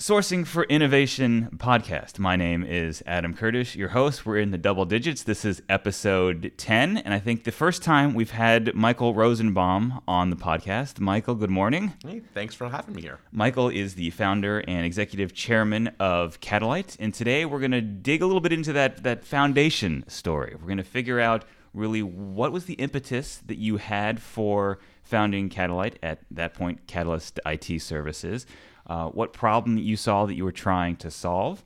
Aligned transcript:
Sourcing 0.00 0.46
for 0.46 0.64
Innovation 0.64 1.50
podcast. 1.58 2.18
My 2.18 2.34
name 2.34 2.64
is 2.64 3.02
Adam 3.04 3.34
Curtis, 3.34 3.76
your 3.76 3.90
host. 3.90 4.24
We're 4.24 4.38
in 4.38 4.50
the 4.50 4.56
double 4.56 4.86
digits. 4.86 5.24
This 5.24 5.44
is 5.44 5.60
episode 5.68 6.52
10, 6.56 6.96
and 6.96 7.12
I 7.12 7.18
think 7.18 7.44
the 7.44 7.52
first 7.52 7.82
time 7.82 8.14
we've 8.14 8.30
had 8.30 8.74
Michael 8.74 9.12
Rosenbaum 9.12 10.00
on 10.08 10.30
the 10.30 10.36
podcast. 10.36 11.00
Michael, 11.00 11.34
good 11.34 11.50
morning. 11.50 11.92
Hey, 12.02 12.22
thanks 12.32 12.54
for 12.54 12.70
having 12.70 12.94
me 12.94 13.02
here. 13.02 13.18
Michael 13.30 13.68
is 13.68 13.94
the 13.94 14.08
founder 14.08 14.60
and 14.66 14.86
executive 14.86 15.34
chairman 15.34 15.88
of 16.00 16.40
Catalyte, 16.40 16.96
and 16.98 17.12
today 17.12 17.44
we're 17.44 17.60
going 17.60 17.70
to 17.72 17.82
dig 17.82 18.22
a 18.22 18.26
little 18.26 18.40
bit 18.40 18.54
into 18.54 18.72
that, 18.72 19.02
that 19.02 19.22
foundation 19.22 20.08
story. 20.08 20.56
We're 20.58 20.66
going 20.66 20.78
to 20.78 20.82
figure 20.82 21.20
out 21.20 21.44
really 21.74 22.02
what 22.02 22.52
was 22.52 22.64
the 22.64 22.74
impetus 22.74 23.42
that 23.44 23.58
you 23.58 23.76
had 23.76 24.22
for 24.22 24.78
founding 25.02 25.50
Catalyte 25.50 25.96
at 26.02 26.20
that 26.30 26.54
point, 26.54 26.86
Catalyst 26.86 27.38
IT 27.44 27.82
Services 27.82 28.46
uh, 28.90 29.06
what 29.06 29.32
problem 29.32 29.78
you 29.78 29.96
saw 29.96 30.26
that 30.26 30.34
you 30.34 30.42
were 30.42 30.50
trying 30.50 30.96
to 30.96 31.12
solve, 31.12 31.62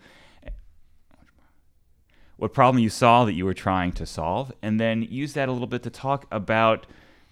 what 2.36 2.52
problem 2.52 2.82
you 2.82 2.90
saw 2.90 3.24
that 3.24 3.32
you 3.32 3.46
were 3.46 3.54
trying 3.54 3.92
to 3.92 4.04
solve, 4.04 4.52
and 4.60 4.78
then 4.78 5.00
use 5.00 5.32
that 5.32 5.48
a 5.48 5.52
little 5.52 5.66
bit 5.66 5.82
to 5.84 5.88
talk 5.88 6.26
about 6.30 6.86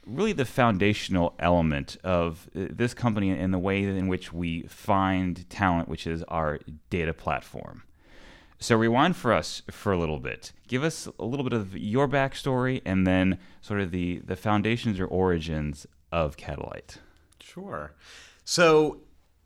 really 0.07 0.33
the 0.33 0.47
foundational 0.47 1.35
element 1.39 1.99
of 2.03 2.49
uh, 2.57 2.69
this 2.71 2.95
company 2.95 3.31
and 3.31 3.53
the 3.53 3.59
way 3.59 3.85
in 3.85 4.09
which 4.09 4.33
we 4.33 4.63
find 4.63 5.49
talent, 5.51 5.91
which 5.91 6.07
is 6.07 6.23
our 6.25 6.59
data 6.89 7.13
platform. 7.13 7.83
So 8.59 8.77
rewind 8.77 9.15
for 9.15 9.35
us 9.35 9.61
for 9.71 9.93
a 9.93 9.99
little 9.99 10.21
bit. 10.21 10.53
Give 10.69 10.85
us 10.85 11.07
a 11.19 11.25
little 11.25 11.45
bit 11.45 11.53
of 11.53 11.77
your 11.77 12.09
backstory 12.09 12.81
and 12.87 13.07
then 13.07 13.39
sort 13.61 13.81
of 13.81 13.91
the, 13.91 14.23
the 14.25 14.37
foundations 14.37 14.99
or 14.99 15.07
origins 15.07 15.87
of 16.11 16.39
Catalyte. 16.39 16.97
Sure. 17.41 17.93
So 18.45 19.03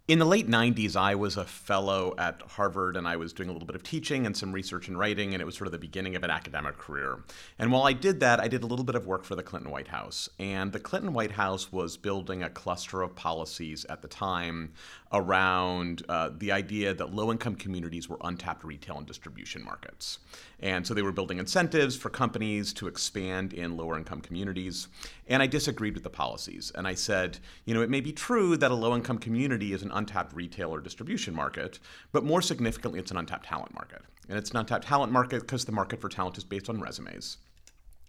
in 0.09 0.21
the 0.21 0.25
late 0.25 0.49
90s, 0.49 0.95
I 0.95 1.17
was 1.17 1.37
a 1.37 1.45
fellow 1.45 2.15
at 2.17 2.41
Harvard 2.51 2.97
and 2.97 3.09
I 3.09 3.17
was 3.17 3.33
doing 3.33 3.49
a 3.49 3.53
little 3.53 3.67
bit 3.67 3.75
of 3.75 3.83
teaching 3.83 4.25
and 4.25 4.37
some 4.37 4.53
research 4.53 4.87
and 4.87 4.97
writing, 4.97 5.35
and 5.35 5.43
it 5.43 5.45
was 5.45 5.57
sort 5.57 5.67
of 5.67 5.73
the 5.73 5.79
beginning 5.79 6.15
of 6.15 6.23
an 6.23 6.31
academic 6.31 6.79
career. 6.79 7.25
And 7.59 7.73
while 7.73 7.83
I 7.83 7.93
did 7.93 8.21
that, 8.21 8.39
I 8.39 8.47
did 8.47 8.63
a 8.63 8.67
little 8.67 8.85
bit 8.85 8.95
of 8.95 9.07
work 9.07 9.25
for 9.25 9.35
the 9.35 9.43
Clinton 9.43 9.73
White 9.73 9.89
House. 9.89 10.29
And 10.39 10.73
the 10.73 10.79
Clinton 10.79 11.13
White 11.13 11.33
House 11.33 11.73
was 11.73 11.97
building 11.97 12.45
a 12.45 12.51
cluster 12.51 13.03
of 13.03 13.17
policies 13.17 13.85
at 13.87 14.01
the 14.01 14.07
time 14.07 14.75
around 15.13 16.05
uh, 16.09 16.31
the 16.37 16.53
idea 16.53 16.95
that 16.95 17.13
low 17.13 17.33
income 17.33 17.57
communities 17.57 18.09
were 18.09 18.19
untapped 18.23 18.65
retail 18.65 18.99
and 18.99 19.07
distribution 19.07 19.65
markets. 19.65 20.19
And 20.61 20.87
so 20.87 20.95
they 20.95 21.03
were 21.03 21.13
building 21.13 21.39
incentives 21.39 21.97
for 21.97 22.11
companies 22.11 22.73
to 22.75 22.87
expand 22.87 23.53
in 23.53 23.77
lower 23.77 23.97
income 23.97 24.21
communities. 24.21 24.89
And 25.29 25.43
I 25.43 25.47
disagreed 25.47 25.95
with 25.95 26.03
the 26.03 26.11
policies. 26.11 26.73
And 26.75 26.87
I 26.87 26.95
said, 26.95 27.39
you 27.65 27.75
know, 27.75 27.83
it 27.83 27.91
may 27.91 28.01
be 28.01 28.13
true 28.13 28.57
that 28.57 28.71
a 28.71 28.75
low 28.75 28.95
income 28.95 29.19
community 29.19 29.73
is 29.73 29.83
an 29.83 29.91
untapped 29.97 30.35
retail 30.35 30.71
or 30.71 30.81
distribution 30.81 31.35
market, 31.35 31.79
but 32.13 32.25
more 32.25 32.43
significantly, 32.43 33.01
it's 33.01 33.11
an 33.11 33.17
untapped 33.17 33.47
talent 33.47 33.75
market. 33.75 34.03
And 34.29 34.39
it's 34.39 34.51
an 34.51 34.57
untapped 34.57 34.87
talent 34.87 35.13
market 35.13 35.41
because 35.41 35.65
the 35.65 35.73
market 35.73 36.01
for 36.01 36.09
talent 36.09 36.39
is 36.39 36.45
based 36.45 36.69
on 36.69 36.81
resumes. 36.81 37.39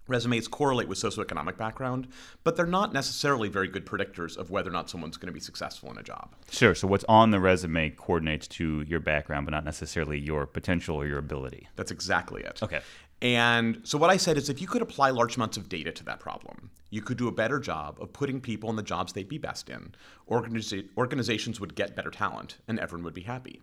Resumes 0.08 0.48
correlate 0.48 0.88
with 0.88 0.98
socioeconomic 0.98 1.58
background, 1.58 2.08
but 2.46 2.56
they're 2.56 2.66
not 2.66 2.94
necessarily 2.94 3.50
very 3.50 3.68
good 3.68 3.86
predictors 3.86 4.38
of 4.38 4.50
whether 4.50 4.70
or 4.70 4.74
not 4.74 4.90
someone's 4.90 5.18
going 5.18 5.28
to 5.28 5.34
be 5.34 5.40
successful 5.40 5.92
in 5.92 5.98
a 5.98 6.04
job. 6.04 6.34
Sure. 6.50 6.74
So 6.74 6.88
what's 6.88 7.04
on 7.10 7.32
the 7.32 7.42
resume 7.42 7.90
coordinates 7.90 8.48
to 8.50 8.84
your 8.88 9.02
background, 9.02 9.46
but 9.46 9.52
not 9.52 9.66
necessarily 9.66 10.18
your 10.18 10.46
potential 10.46 10.96
or 10.96 11.06
your 11.06 11.20
ability. 11.20 11.68
That's 11.76 11.92
exactly 11.92 12.42
it. 12.44 12.64
Okay. 12.64 12.80
And 13.22 13.82
so 13.84 13.98
what 13.98 14.10
I 14.10 14.18
said 14.18 14.38
is 14.38 14.50
if 14.50 14.62
you 14.62 14.68
could 14.68 14.82
apply 14.82 15.10
large 15.10 15.38
amounts 15.38 15.58
of 15.58 15.70
data 15.70 15.92
to 15.92 16.04
that 16.06 16.20
problem, 16.20 16.70
you 16.90 17.02
could 17.02 17.18
do 17.18 17.28
a 17.28 17.32
better 17.32 17.60
job 17.60 17.98
of 18.00 18.14
putting 18.14 18.40
people 18.40 18.70
in 18.70 18.76
the 18.76 18.84
jobs 18.84 19.14
they'd 19.14 19.28
be 19.28 19.40
best 19.40 19.70
in. 19.70 19.96
Organiza- 20.30 20.88
organizations 20.98 21.60
would 21.60 21.76
get 21.76 21.96
better 21.96 22.12
talent 22.12 22.58
and 22.68 22.80
everyone 22.80 23.04
would 23.06 23.14
be 23.16 23.22
happy. 23.22 23.62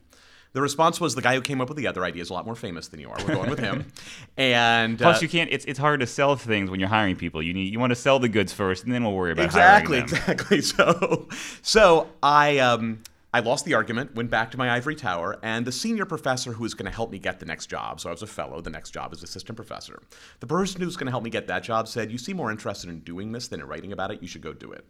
The 0.55 0.63
response 0.63 1.01
was 1.01 1.17
the 1.17 1.23
guy 1.23 1.35
who 1.35 1.41
came 1.41 1.61
up 1.61 1.69
with 1.69 1.77
the 1.77 1.89
other 1.89 2.05
idea 2.05 2.23
is 2.23 2.31
a 2.31 2.33
lot 2.33 2.47
more 2.47 2.55
famous 2.55 2.87
than 2.87 3.01
you 3.01 3.11
are. 3.11 3.17
We're 3.27 3.35
going 3.35 3.51
with 3.51 3.59
him. 3.59 3.93
And 4.37 4.99
plus, 4.99 5.19
uh, 5.19 5.21
you 5.21 5.29
can't. 5.29 5.51
It's, 5.53 5.65
it's 5.65 5.79
hard 5.79 6.01
to 6.01 6.07
sell 6.07 6.35
things 6.37 6.71
when 6.71 6.81
you're 6.81 6.89
hiring 6.89 7.15
people. 7.17 7.43
You 7.43 7.53
need 7.53 7.73
you 7.73 7.79
want 7.79 7.91
to 7.91 7.97
sell 7.97 8.19
the 8.19 8.29
goods 8.29 8.53
first, 8.53 8.85
and 8.85 8.93
then 8.93 9.05
we'll 9.05 9.13
worry 9.13 9.31
about 9.33 9.47
exactly, 9.47 10.01
hiring 10.01 10.11
them. 10.11 10.31
Exactly. 10.31 10.61
So, 10.63 11.29
so 11.63 12.09
I 12.23 12.59
um, 12.59 13.01
I 13.35 13.41
lost 13.41 13.65
the 13.65 13.75
argument, 13.75 14.15
went 14.15 14.31
back 14.31 14.53
to 14.53 14.57
my 14.57 14.71
ivory 14.71 14.95
tower, 14.95 15.41
and 15.43 15.67
the 15.67 15.73
senior 15.73 16.07
professor 16.07 16.53
who 16.53 16.63
was 16.63 16.73
going 16.73 16.89
to 16.89 16.95
help 16.95 17.11
me 17.11 17.19
get 17.19 17.41
the 17.41 17.47
next 17.47 17.67
job, 17.67 18.01
so 18.01 18.09
I 18.09 18.13
was 18.13 18.23
a 18.23 18.29
fellow, 18.29 18.61
the 18.61 18.71
next 18.71 18.93
job 18.93 19.13
is 19.13 19.25
assistant 19.25 19.57
professor. 19.57 20.01
The 20.39 20.47
person 20.47 20.81
who 20.81 20.87
was 20.87 20.97
going 20.97 21.07
to 21.07 21.11
help 21.11 21.25
me 21.25 21.31
get 21.31 21.49
that 21.49 21.65
job 21.65 21.89
said, 21.89 22.13
You 22.13 22.19
seem 22.19 22.37
more 22.37 22.53
interested 22.53 22.91
in 22.91 23.01
doing 23.01 23.33
this 23.33 23.49
than 23.49 23.59
in 23.59 23.67
writing 23.67 23.93
about 23.93 24.13
it. 24.13 24.23
You 24.23 24.29
should 24.29 24.43
go 24.43 24.53
do 24.53 24.71
it. 24.71 24.85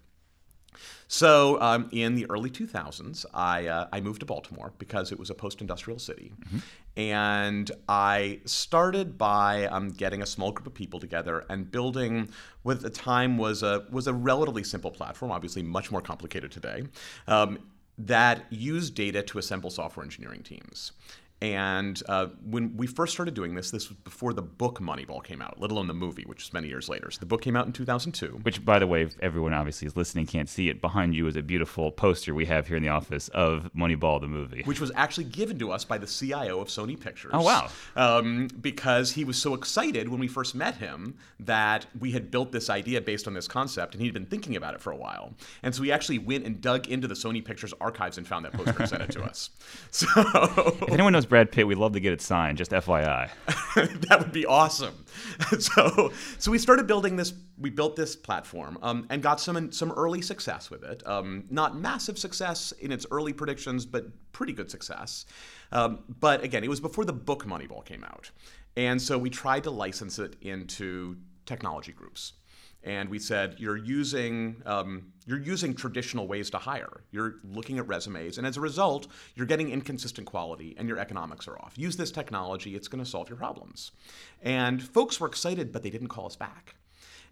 So 1.08 1.58
um, 1.62 1.88
in 1.90 2.16
the 2.16 2.26
early 2.28 2.50
2000s, 2.50 3.24
I, 3.32 3.66
uh, 3.66 3.88
I 3.90 4.02
moved 4.02 4.20
to 4.20 4.26
Baltimore 4.26 4.74
because 4.76 5.10
it 5.10 5.18
was 5.18 5.30
a 5.30 5.34
post-industrial 5.34 5.98
city, 5.98 6.32
mm-hmm. 6.38 6.58
and 7.00 7.70
I 7.88 8.40
started 8.44 9.16
by 9.16 9.68
um, 9.68 9.88
getting 9.88 10.20
a 10.20 10.26
small 10.26 10.52
group 10.52 10.66
of 10.66 10.74
people 10.74 11.00
together 11.00 11.46
and 11.48 11.70
building 11.70 12.28
what 12.62 12.76
at 12.76 12.82
the 12.82 12.90
time 12.90 13.38
was 13.38 13.62
a 13.62 13.86
was 13.90 14.06
a 14.06 14.12
relatively 14.12 14.64
simple 14.64 14.90
platform, 14.90 15.32
obviously 15.32 15.62
much 15.62 15.90
more 15.90 16.02
complicated 16.02 16.52
today. 16.52 16.82
Um, 17.26 17.58
that 17.98 18.44
use 18.50 18.90
data 18.90 19.22
to 19.22 19.38
assemble 19.38 19.70
software 19.70 20.04
engineering 20.04 20.42
teams. 20.42 20.92
And 21.52 22.02
uh, 22.08 22.28
when 22.48 22.74
we 22.74 22.86
first 22.86 23.12
started 23.12 23.34
doing 23.34 23.54
this, 23.54 23.70
this 23.70 23.90
was 23.90 23.98
before 23.98 24.32
the 24.32 24.40
book 24.40 24.80
Moneyball 24.80 25.22
came 25.22 25.42
out, 25.42 25.60
let 25.60 25.70
alone 25.70 25.88
the 25.88 25.94
movie, 25.94 26.22
which 26.22 26.38
was 26.38 26.52
many 26.54 26.68
years 26.68 26.88
later. 26.88 27.10
So 27.10 27.20
the 27.20 27.26
book 27.26 27.42
came 27.42 27.54
out 27.54 27.66
in 27.66 27.72
2002. 27.72 28.40
Which, 28.42 28.64
by 28.64 28.78
the 28.78 28.86
way, 28.86 29.02
if 29.02 29.14
everyone 29.20 29.52
obviously 29.52 29.86
is 29.86 29.94
listening 29.94 30.24
can't 30.24 30.48
see 30.48 30.70
it, 30.70 30.80
behind 30.80 31.14
you 31.14 31.26
is 31.26 31.36
a 31.36 31.42
beautiful 31.42 31.92
poster 31.92 32.34
we 32.34 32.46
have 32.46 32.66
here 32.66 32.78
in 32.78 32.82
the 32.82 32.88
office 32.88 33.28
of 33.28 33.70
Moneyball, 33.76 34.22
the 34.22 34.26
movie. 34.26 34.62
Which 34.64 34.80
was 34.80 34.90
actually 34.94 35.24
given 35.24 35.58
to 35.58 35.70
us 35.70 35.84
by 35.84 35.98
the 35.98 36.06
CIO 36.06 36.60
of 36.60 36.68
Sony 36.68 36.98
Pictures. 36.98 37.32
Oh, 37.34 37.42
wow. 37.42 37.68
Um, 37.94 38.48
because 38.62 39.12
he 39.12 39.24
was 39.24 39.36
so 39.36 39.52
excited 39.52 40.08
when 40.08 40.20
we 40.20 40.28
first 40.28 40.54
met 40.54 40.76
him 40.76 41.18
that 41.40 41.86
we 41.98 42.12
had 42.12 42.30
built 42.30 42.52
this 42.52 42.70
idea 42.70 43.02
based 43.02 43.26
on 43.26 43.34
this 43.34 43.46
concept, 43.46 43.94
and 43.94 44.02
he'd 44.02 44.14
been 44.14 44.24
thinking 44.24 44.56
about 44.56 44.74
it 44.74 44.80
for 44.80 44.92
a 44.92 44.96
while. 44.96 45.34
And 45.62 45.74
so 45.74 45.82
he 45.82 45.92
actually 45.92 46.18
went 46.18 46.46
and 46.46 46.60
dug 46.62 46.88
into 46.88 47.06
the 47.06 47.14
Sony 47.14 47.44
Pictures 47.44 47.74
archives 47.82 48.16
and 48.16 48.26
found 48.26 48.46
that 48.46 48.54
poster 48.54 48.74
and 48.78 48.88
sent 48.88 49.02
it 49.02 49.10
to 49.12 49.22
us. 49.30 49.50
So. 49.90 50.06
If 50.16 50.92
anyone 50.92 51.12
knows 51.12 51.26
Brad 51.34 51.50
Pitt, 51.50 51.66
we'd 51.66 51.78
love 51.78 51.94
to 51.94 51.98
get 51.98 52.12
it 52.12 52.20
signed. 52.20 52.58
Just 52.58 52.70
FYI. 52.70 53.28
that 54.08 54.20
would 54.20 54.30
be 54.30 54.46
awesome. 54.46 55.04
so, 55.58 56.12
so 56.38 56.52
we 56.52 56.58
started 56.58 56.86
building 56.86 57.16
this. 57.16 57.32
We 57.58 57.70
built 57.70 57.96
this 57.96 58.14
platform 58.14 58.78
um, 58.82 59.08
and 59.10 59.20
got 59.20 59.40
some 59.40 59.72
some 59.72 59.90
early 59.90 60.22
success 60.22 60.70
with 60.70 60.84
it. 60.84 61.04
Um, 61.04 61.46
not 61.50 61.76
massive 61.76 62.20
success 62.20 62.70
in 62.80 62.92
its 62.92 63.04
early 63.10 63.32
predictions, 63.32 63.84
but 63.84 64.04
pretty 64.30 64.52
good 64.52 64.70
success. 64.70 65.26
Um, 65.72 66.04
but 66.20 66.44
again, 66.44 66.62
it 66.62 66.70
was 66.70 66.78
before 66.78 67.04
the 67.04 67.12
book 67.12 67.44
Moneyball 67.44 67.84
came 67.84 68.04
out, 68.04 68.30
and 68.76 69.02
so 69.02 69.18
we 69.18 69.28
tried 69.28 69.64
to 69.64 69.72
license 69.72 70.20
it 70.20 70.36
into 70.40 71.16
technology 71.46 71.90
groups 71.90 72.34
and 72.84 73.08
we 73.08 73.18
said 73.18 73.56
you're 73.58 73.76
using 73.76 74.62
um, 74.66 75.12
you're 75.26 75.40
using 75.40 75.74
traditional 75.74 76.28
ways 76.28 76.50
to 76.50 76.58
hire. 76.58 77.02
You're 77.10 77.36
looking 77.42 77.78
at 77.78 77.88
resumes, 77.88 78.38
and 78.38 78.46
as 78.46 78.56
a 78.56 78.60
result, 78.60 79.06
you're 79.34 79.46
getting 79.46 79.70
inconsistent 79.70 80.26
quality, 80.26 80.74
and 80.78 80.88
your 80.88 80.98
economics 80.98 81.48
are 81.48 81.58
off. 81.58 81.72
Use 81.76 81.96
this 81.96 82.10
technology; 82.10 82.76
it's 82.76 82.88
going 82.88 83.02
to 83.02 83.10
solve 83.10 83.28
your 83.28 83.38
problems. 83.38 83.92
And 84.42 84.82
folks 84.82 85.18
were 85.18 85.26
excited, 85.26 85.72
but 85.72 85.82
they 85.82 85.90
didn't 85.90 86.08
call 86.08 86.26
us 86.26 86.36
back. 86.36 86.76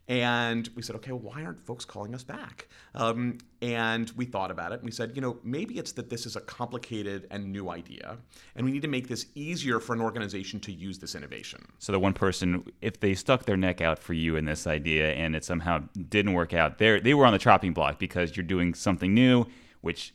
And 0.08 0.68
we 0.74 0.82
said, 0.82 0.96
okay, 0.96 1.12
why 1.12 1.44
aren't 1.44 1.60
folks 1.60 1.84
calling 1.84 2.14
us 2.14 2.24
back? 2.24 2.68
Um, 2.94 3.38
and 3.60 4.10
we 4.16 4.24
thought 4.24 4.50
about 4.50 4.72
it 4.72 4.76
and 4.80 4.84
we 4.84 4.90
said, 4.90 5.12
you 5.14 5.22
know, 5.22 5.38
maybe 5.44 5.78
it's 5.78 5.92
that 5.92 6.10
this 6.10 6.26
is 6.26 6.34
a 6.34 6.40
complicated 6.40 7.28
and 7.30 7.52
new 7.52 7.70
idea, 7.70 8.18
and 8.56 8.66
we 8.66 8.72
need 8.72 8.82
to 8.82 8.88
make 8.88 9.06
this 9.08 9.26
easier 9.34 9.78
for 9.78 9.94
an 9.94 10.00
organization 10.00 10.58
to 10.60 10.72
use 10.72 10.98
this 10.98 11.14
innovation. 11.14 11.64
So 11.78 11.92
the 11.92 12.00
one 12.00 12.14
person, 12.14 12.64
if 12.80 12.98
they 12.98 13.14
stuck 13.14 13.44
their 13.44 13.56
neck 13.56 13.80
out 13.80 13.98
for 13.98 14.12
you 14.12 14.36
in 14.36 14.44
this 14.44 14.66
idea 14.66 15.12
and 15.12 15.36
it 15.36 15.44
somehow 15.44 15.84
didn't 16.08 16.32
work 16.32 16.52
out, 16.52 16.78
they 16.78 16.98
they 17.00 17.14
were 17.14 17.24
on 17.24 17.32
the 17.32 17.38
chopping 17.38 17.72
block 17.72 17.98
because 17.98 18.36
you're 18.36 18.44
doing 18.44 18.74
something 18.74 19.14
new, 19.14 19.46
which 19.82 20.14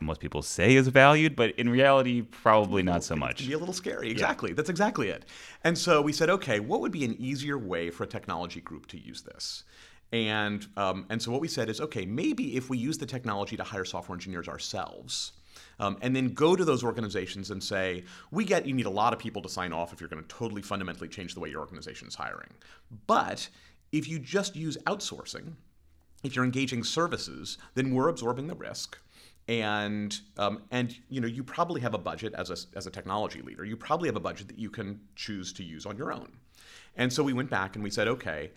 most 0.00 0.20
people 0.20 0.42
say 0.42 0.74
is 0.74 0.88
valued, 0.88 1.36
but 1.36 1.52
in 1.52 1.68
reality, 1.68 2.22
probably 2.22 2.82
not 2.82 3.04
so 3.04 3.16
much. 3.16 3.46
Be 3.46 3.52
a 3.52 3.58
little 3.58 3.74
scary. 3.74 4.10
Exactly. 4.10 4.50
Yeah. 4.50 4.56
That's 4.56 4.70
exactly 4.70 5.08
it. 5.08 5.24
And 5.62 5.76
so 5.76 6.02
we 6.02 6.12
said, 6.12 6.30
okay, 6.30 6.60
what 6.60 6.80
would 6.80 6.92
be 6.92 7.04
an 7.04 7.16
easier 7.18 7.58
way 7.58 7.90
for 7.90 8.04
a 8.04 8.06
technology 8.06 8.60
group 8.60 8.86
to 8.88 8.98
use 8.98 9.22
this? 9.22 9.64
And 10.12 10.66
um, 10.76 11.06
and 11.10 11.20
so 11.20 11.32
what 11.32 11.40
we 11.40 11.48
said 11.48 11.68
is, 11.68 11.80
okay, 11.80 12.04
maybe 12.04 12.56
if 12.56 12.70
we 12.70 12.78
use 12.78 12.98
the 12.98 13.06
technology 13.06 13.56
to 13.56 13.64
hire 13.64 13.84
software 13.84 14.14
engineers 14.14 14.48
ourselves. 14.48 15.32
Um, 15.80 15.96
and 16.02 16.14
then 16.14 16.34
go 16.34 16.54
to 16.54 16.64
those 16.64 16.84
organizations 16.84 17.50
and 17.50 17.62
say, 17.62 18.04
we 18.30 18.44
get 18.44 18.64
you 18.66 18.74
need 18.74 18.86
a 18.86 18.90
lot 18.90 19.12
of 19.12 19.18
people 19.18 19.42
to 19.42 19.48
sign 19.48 19.72
off 19.72 19.92
if 19.92 20.00
you're 20.00 20.08
going 20.08 20.22
to 20.22 20.28
totally 20.28 20.62
fundamentally 20.62 21.08
change 21.08 21.34
the 21.34 21.40
way 21.40 21.48
your 21.48 21.60
organization 21.60 22.06
is 22.06 22.14
hiring. 22.14 22.50
But 23.08 23.48
if 23.90 24.08
you 24.08 24.20
just 24.20 24.54
use 24.54 24.76
outsourcing, 24.86 25.54
if 26.22 26.34
you're 26.34 26.44
engaging 26.44 26.84
services, 26.84 27.58
then 27.74 27.92
we're 27.92 28.08
absorbing 28.08 28.46
the 28.46 28.54
risk 28.54 28.98
and 29.48 30.18
um, 30.38 30.62
and 30.70 30.96
you 31.08 31.20
know 31.20 31.26
you 31.26 31.44
probably 31.44 31.80
have 31.80 31.94
a 31.94 31.98
budget 31.98 32.34
as 32.34 32.50
a 32.50 32.56
as 32.76 32.86
a 32.86 32.90
technology 32.90 33.42
leader. 33.42 33.64
You 33.64 33.76
probably 33.76 34.08
have 34.08 34.16
a 34.16 34.20
budget 34.20 34.48
that 34.48 34.58
you 34.58 34.70
can 34.70 35.00
choose 35.16 35.52
to 35.54 35.64
use 35.64 35.86
on 35.86 35.96
your 35.96 36.12
own. 36.12 36.32
And 36.96 37.12
so 37.12 37.22
we 37.22 37.32
went 37.32 37.50
back 37.50 37.74
and 37.74 37.82
we 37.82 37.90
said, 37.90 38.06
okay, 38.06 38.52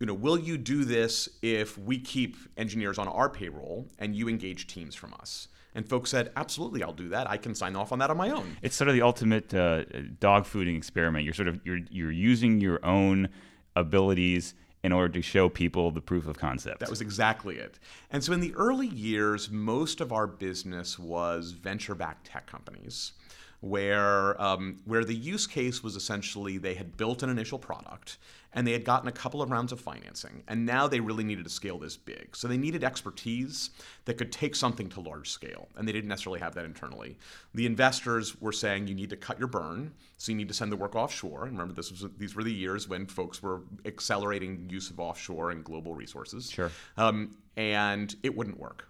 you 0.00 0.06
know, 0.06 0.14
will 0.14 0.38
you 0.38 0.58
do 0.58 0.84
this 0.84 1.28
if 1.42 1.78
we 1.78 1.98
keep 1.98 2.36
engineers 2.56 2.98
on 2.98 3.08
our 3.08 3.30
payroll 3.30 3.88
and 3.98 4.14
you 4.14 4.28
engage 4.28 4.66
teams 4.66 4.94
from 4.94 5.14
us? 5.14 5.48
And 5.74 5.88
folks 5.88 6.10
said, 6.10 6.32
absolutely, 6.36 6.82
I'll 6.82 6.92
do 6.92 7.10
that. 7.10 7.30
I 7.30 7.36
can 7.36 7.54
sign 7.54 7.76
off 7.76 7.92
on 7.92 7.98
that 7.98 8.10
on 8.10 8.16
my 8.16 8.30
own. 8.30 8.56
It's 8.62 8.74
sort 8.74 8.88
of 8.88 8.94
the 8.94 9.02
ultimate 9.02 9.52
uh, 9.52 9.84
dog 10.18 10.44
fooding 10.44 10.76
experiment. 10.76 11.24
You're 11.24 11.34
sort 11.34 11.48
of 11.48 11.60
you're 11.64 11.80
you're 11.90 12.12
using 12.12 12.60
your 12.60 12.84
own 12.84 13.28
abilities 13.76 14.54
in 14.82 14.92
order 14.92 15.12
to 15.12 15.22
show 15.22 15.48
people 15.48 15.90
the 15.90 16.00
proof 16.00 16.26
of 16.26 16.38
concept. 16.38 16.80
That 16.80 16.90
was 16.90 17.00
exactly 17.00 17.56
it. 17.56 17.78
And 18.10 18.22
so 18.22 18.32
in 18.32 18.40
the 18.40 18.54
early 18.54 18.86
years, 18.86 19.50
most 19.50 20.00
of 20.00 20.12
our 20.12 20.26
business 20.26 20.98
was 20.98 21.52
venture-backed 21.52 22.26
tech 22.26 22.46
companies 22.46 23.12
where 23.60 24.40
um, 24.40 24.78
where 24.84 25.04
the 25.04 25.14
use 25.14 25.46
case 25.46 25.82
was 25.82 25.96
essentially 25.96 26.58
they 26.58 26.74
had 26.74 26.96
built 26.96 27.22
an 27.22 27.30
initial 27.30 27.58
product 27.58 28.18
and 28.52 28.66
they 28.66 28.72
had 28.72 28.84
gotten 28.84 29.08
a 29.08 29.12
couple 29.12 29.42
of 29.42 29.50
rounds 29.50 29.72
of 29.72 29.80
financing 29.80 30.42
and 30.48 30.64
now 30.64 30.86
they 30.88 31.00
really 31.00 31.24
needed 31.24 31.44
to 31.44 31.50
scale 31.50 31.78
this 31.78 31.96
big. 31.96 32.34
So 32.34 32.48
they 32.48 32.56
needed 32.56 32.84
expertise 32.84 33.70
that 34.06 34.14
could 34.14 34.32
take 34.32 34.54
something 34.54 34.88
to 34.90 35.00
large 35.00 35.30
scale 35.30 35.68
and 35.76 35.86
they 35.86 35.92
didn't 35.92 36.08
necessarily 36.08 36.40
have 36.40 36.54
that 36.54 36.64
internally. 36.64 37.18
The 37.54 37.66
investors 37.66 38.40
were 38.40 38.52
saying 38.52 38.88
you 38.88 38.94
need 38.94 39.10
to 39.10 39.16
cut 39.16 39.38
your 39.38 39.48
burn 39.48 39.92
so 40.16 40.32
you 40.32 40.38
need 40.38 40.48
to 40.48 40.54
send 40.54 40.72
the 40.72 40.76
work 40.76 40.94
offshore. 40.94 41.44
And 41.44 41.52
remember 41.52 41.74
this 41.74 41.90
was 41.90 42.04
these 42.18 42.34
were 42.34 42.44
the 42.44 42.52
years 42.52 42.88
when 42.88 43.06
folks 43.06 43.42
were 43.42 43.62
accelerating 43.84 44.68
use 44.70 44.90
of 44.90 45.00
offshore 45.00 45.50
and 45.50 45.64
global 45.64 45.94
resources. 45.94 46.50
Sure. 46.50 46.70
Um, 46.96 47.36
and 47.56 48.14
it 48.22 48.36
wouldn't 48.36 48.58
work 48.58 48.88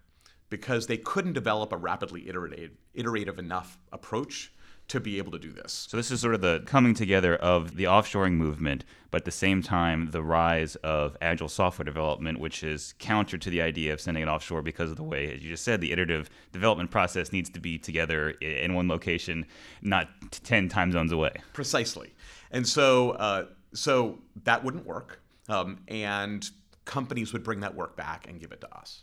because 0.48 0.86
they 0.86 0.96
couldn't 0.96 1.32
develop 1.32 1.72
a 1.72 1.76
rapidly 1.76 2.28
iterative, 2.28 2.70
iterative 2.94 3.38
enough 3.38 3.78
approach 3.92 4.52
to 4.88 5.00
be 5.00 5.18
able 5.18 5.32
to 5.32 5.38
do 5.38 5.50
this. 5.50 5.86
So 5.88 5.96
this 5.96 6.10
is 6.10 6.20
sort 6.20 6.34
of 6.34 6.40
the 6.40 6.62
coming 6.64 6.94
together 6.94 7.34
of 7.36 7.76
the 7.76 7.84
offshoring 7.84 8.34
movement, 8.34 8.84
but 9.10 9.22
at 9.22 9.24
the 9.24 9.30
same 9.32 9.62
time 9.62 10.10
the 10.12 10.22
rise 10.22 10.76
of 10.76 11.16
agile 11.20 11.48
software 11.48 11.84
development, 11.84 12.38
which 12.38 12.62
is 12.62 12.94
counter 12.98 13.36
to 13.36 13.50
the 13.50 13.60
idea 13.60 13.92
of 13.92 14.00
sending 14.00 14.22
it 14.22 14.28
offshore 14.28 14.62
because 14.62 14.90
of 14.90 14.96
the 14.96 15.02
way, 15.02 15.32
as 15.34 15.42
you 15.42 15.50
just 15.50 15.64
said, 15.64 15.80
the 15.80 15.92
iterative 15.92 16.30
development 16.52 16.90
process 16.90 17.32
needs 17.32 17.50
to 17.50 17.60
be 17.60 17.78
together 17.78 18.30
in 18.30 18.74
one 18.74 18.86
location, 18.86 19.44
not 19.82 20.08
ten 20.30 20.68
time 20.68 20.92
zones 20.92 21.10
away. 21.10 21.32
Precisely, 21.52 22.14
and 22.52 22.66
so 22.66 23.10
uh, 23.12 23.46
so 23.72 24.18
that 24.44 24.62
wouldn't 24.62 24.86
work, 24.86 25.20
um, 25.48 25.78
and 25.88 26.48
companies 26.84 27.32
would 27.32 27.42
bring 27.42 27.60
that 27.60 27.74
work 27.74 27.96
back 27.96 28.28
and 28.28 28.40
give 28.40 28.52
it 28.52 28.60
to 28.60 28.76
us. 28.76 29.02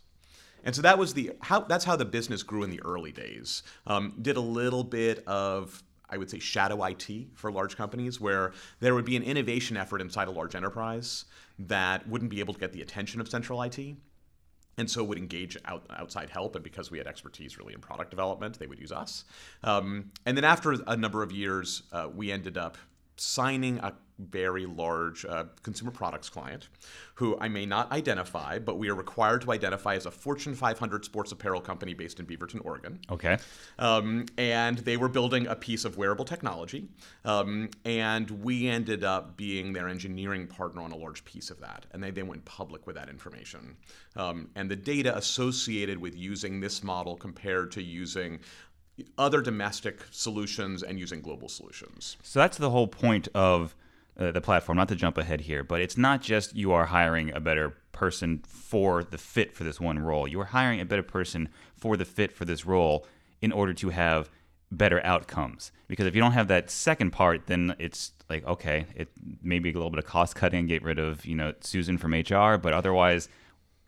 And 0.64 0.74
so 0.74 0.82
that 0.82 0.98
was 0.98 1.14
the 1.14 1.32
how 1.40 1.60
that's 1.60 1.84
how 1.84 1.94
the 1.94 2.04
business 2.04 2.42
grew 2.42 2.64
in 2.64 2.70
the 2.70 2.82
early 2.82 3.12
days. 3.12 3.62
Um, 3.86 4.14
did 4.20 4.36
a 4.36 4.40
little 4.40 4.82
bit 4.82 5.22
of 5.26 5.82
I 6.10 6.16
would 6.16 6.30
say 6.30 6.38
shadow 6.38 6.82
IT 6.84 7.08
for 7.34 7.50
large 7.50 7.76
companies, 7.76 8.20
where 8.20 8.52
there 8.80 8.94
would 8.94 9.04
be 9.04 9.16
an 9.16 9.22
innovation 9.22 9.76
effort 9.76 10.00
inside 10.00 10.28
a 10.28 10.30
large 10.30 10.54
enterprise 10.54 11.24
that 11.58 12.06
wouldn't 12.08 12.30
be 12.30 12.40
able 12.40 12.54
to 12.54 12.60
get 12.60 12.72
the 12.72 12.82
attention 12.82 13.20
of 13.20 13.28
central 13.28 13.62
IT. 13.62 13.78
And 14.76 14.90
so 14.90 15.04
would 15.04 15.18
engage 15.18 15.56
out, 15.66 15.86
outside 15.90 16.30
help, 16.30 16.56
and 16.56 16.64
because 16.64 16.90
we 16.90 16.98
had 16.98 17.06
expertise 17.06 17.58
really 17.58 17.74
in 17.74 17.80
product 17.80 18.10
development, 18.10 18.58
they 18.58 18.66
would 18.66 18.80
use 18.80 18.90
us. 18.90 19.24
Um, 19.62 20.10
and 20.26 20.36
then 20.36 20.44
after 20.44 20.72
a 20.86 20.96
number 20.96 21.22
of 21.22 21.30
years, 21.30 21.84
uh, 21.92 22.08
we 22.12 22.32
ended 22.32 22.58
up 22.58 22.76
signing 23.16 23.78
a 23.78 23.94
very 24.18 24.64
large 24.66 25.24
uh, 25.24 25.44
consumer 25.62 25.90
products 25.90 26.28
client 26.28 26.68
who 27.14 27.36
I 27.40 27.48
may 27.48 27.66
not 27.66 27.90
identify, 27.92 28.58
but 28.58 28.78
we 28.78 28.88
are 28.88 28.94
required 28.94 29.42
to 29.42 29.52
identify 29.52 29.94
as 29.94 30.06
a 30.06 30.10
Fortune 30.10 30.54
500 30.54 31.04
sports 31.04 31.32
apparel 31.32 31.60
company 31.60 31.94
based 31.94 32.20
in 32.20 32.26
Beaverton, 32.26 32.64
Oregon. 32.64 33.00
Okay. 33.10 33.38
Um, 33.78 34.26
and 34.38 34.78
they 34.78 34.96
were 34.96 35.08
building 35.08 35.46
a 35.46 35.56
piece 35.56 35.84
of 35.84 35.96
wearable 35.96 36.24
technology. 36.24 36.88
Um, 37.24 37.70
and 37.84 38.30
we 38.30 38.68
ended 38.68 39.04
up 39.04 39.36
being 39.36 39.72
their 39.72 39.88
engineering 39.88 40.46
partner 40.46 40.82
on 40.82 40.92
a 40.92 40.96
large 40.96 41.24
piece 41.24 41.50
of 41.50 41.60
that. 41.60 41.86
And 41.92 42.02
they 42.02 42.10
then 42.10 42.26
went 42.26 42.44
public 42.44 42.86
with 42.86 42.96
that 42.96 43.08
information. 43.08 43.76
Um, 44.16 44.48
and 44.54 44.70
the 44.70 44.76
data 44.76 45.16
associated 45.16 45.98
with 45.98 46.16
using 46.16 46.60
this 46.60 46.82
model 46.82 47.16
compared 47.16 47.72
to 47.72 47.82
using 47.82 48.40
other 49.18 49.40
domestic 49.40 50.00
solutions 50.10 50.82
and 50.82 50.98
using 50.98 51.20
global 51.20 51.48
solutions. 51.48 52.16
So 52.22 52.38
that's 52.38 52.58
the 52.58 52.70
whole 52.70 52.86
point 52.86 53.28
of 53.34 53.74
uh, 54.18 54.30
the 54.30 54.40
platform. 54.40 54.78
Not 54.78 54.88
to 54.88 54.96
jump 54.96 55.18
ahead 55.18 55.42
here, 55.42 55.64
but 55.64 55.80
it's 55.80 55.96
not 55.96 56.22
just 56.22 56.54
you 56.54 56.72
are 56.72 56.86
hiring 56.86 57.32
a 57.34 57.40
better 57.40 57.76
person 57.92 58.42
for 58.46 59.02
the 59.02 59.18
fit 59.18 59.54
for 59.54 59.64
this 59.64 59.80
one 59.80 59.98
role. 59.98 60.28
You 60.28 60.40
are 60.40 60.46
hiring 60.46 60.80
a 60.80 60.84
better 60.84 61.02
person 61.02 61.48
for 61.76 61.96
the 61.96 62.04
fit 62.04 62.32
for 62.32 62.44
this 62.44 62.64
role 62.64 63.06
in 63.40 63.52
order 63.52 63.74
to 63.74 63.90
have 63.90 64.30
better 64.70 65.04
outcomes. 65.04 65.72
Because 65.88 66.06
if 66.06 66.14
you 66.14 66.20
don't 66.20 66.32
have 66.32 66.48
that 66.48 66.70
second 66.70 67.10
part, 67.10 67.46
then 67.46 67.74
it's 67.78 68.12
like 68.28 68.46
okay, 68.46 68.86
it 68.94 69.08
maybe 69.42 69.70
a 69.70 69.72
little 69.72 69.90
bit 69.90 69.98
of 69.98 70.06
cost 70.06 70.36
cutting, 70.36 70.66
get 70.66 70.82
rid 70.82 70.98
of 70.98 71.24
you 71.26 71.34
know 71.34 71.52
Susan 71.60 71.98
from 71.98 72.12
HR, 72.12 72.56
but 72.56 72.72
otherwise 72.72 73.28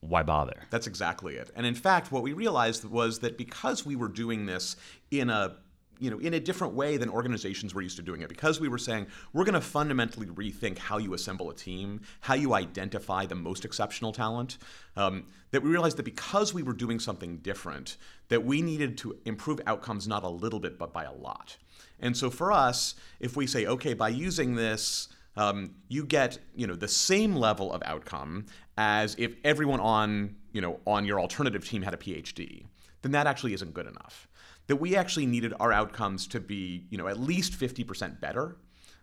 why 0.00 0.22
bother? 0.22 0.66
That's 0.70 0.86
exactly 0.86 1.36
it. 1.36 1.50
And 1.56 1.66
in 1.66 1.74
fact, 1.74 2.12
what 2.12 2.22
we 2.22 2.32
realized 2.32 2.84
was 2.84 3.20
that 3.20 3.38
because 3.38 3.84
we 3.84 3.96
were 3.96 4.08
doing 4.08 4.46
this 4.46 4.76
in 5.10 5.30
a 5.30 5.56
you 5.98 6.10
know, 6.10 6.18
in 6.18 6.34
a 6.34 6.40
different 6.40 6.74
way 6.74 6.96
than 6.96 7.08
organizations 7.08 7.74
were 7.74 7.80
used 7.80 7.96
to 7.96 8.02
doing 8.02 8.20
it. 8.20 8.28
Because 8.28 8.60
we 8.60 8.68
were 8.68 8.78
saying 8.78 9.06
we're 9.32 9.44
going 9.44 9.54
to 9.54 9.60
fundamentally 9.60 10.26
rethink 10.26 10.78
how 10.78 10.98
you 10.98 11.14
assemble 11.14 11.50
a 11.50 11.54
team, 11.54 12.02
how 12.20 12.34
you 12.34 12.54
identify 12.54 13.26
the 13.26 13.34
most 13.34 13.64
exceptional 13.64 14.12
talent. 14.12 14.58
Um, 14.96 15.26
that 15.52 15.62
we 15.62 15.70
realized 15.70 15.96
that 15.96 16.02
because 16.04 16.52
we 16.52 16.62
were 16.62 16.72
doing 16.72 16.98
something 16.98 17.38
different, 17.38 17.96
that 18.28 18.44
we 18.44 18.60
needed 18.60 18.98
to 18.98 19.16
improve 19.24 19.60
outcomes 19.66 20.06
not 20.06 20.22
a 20.22 20.28
little 20.28 20.60
bit, 20.60 20.78
but 20.78 20.92
by 20.92 21.04
a 21.04 21.12
lot. 21.12 21.56
And 22.00 22.16
so 22.16 22.30
for 22.30 22.52
us, 22.52 22.94
if 23.20 23.36
we 23.36 23.46
say, 23.46 23.64
okay, 23.64 23.94
by 23.94 24.10
using 24.10 24.54
this, 24.54 25.08
um, 25.36 25.74
you 25.88 26.04
get 26.04 26.38
you 26.54 26.66
know 26.66 26.74
the 26.74 26.88
same 26.88 27.36
level 27.36 27.72
of 27.72 27.82
outcome 27.84 28.46
as 28.76 29.14
if 29.18 29.34
everyone 29.44 29.80
on 29.80 30.36
you 30.52 30.60
know 30.60 30.80
on 30.86 31.04
your 31.04 31.20
alternative 31.20 31.66
team 31.68 31.82
had 31.82 31.94
a 31.94 31.96
PhD, 31.96 32.66
then 33.02 33.12
that 33.12 33.26
actually 33.26 33.54
isn't 33.54 33.74
good 33.74 33.86
enough. 33.86 34.28
That 34.68 34.76
we 34.76 34.96
actually 34.96 35.26
needed 35.26 35.54
our 35.60 35.72
outcomes 35.72 36.26
to 36.28 36.40
be 36.40 36.86
you 36.90 36.98
know 36.98 37.08
at 37.08 37.18
least 37.18 37.52
50% 37.52 38.20
better 38.20 38.56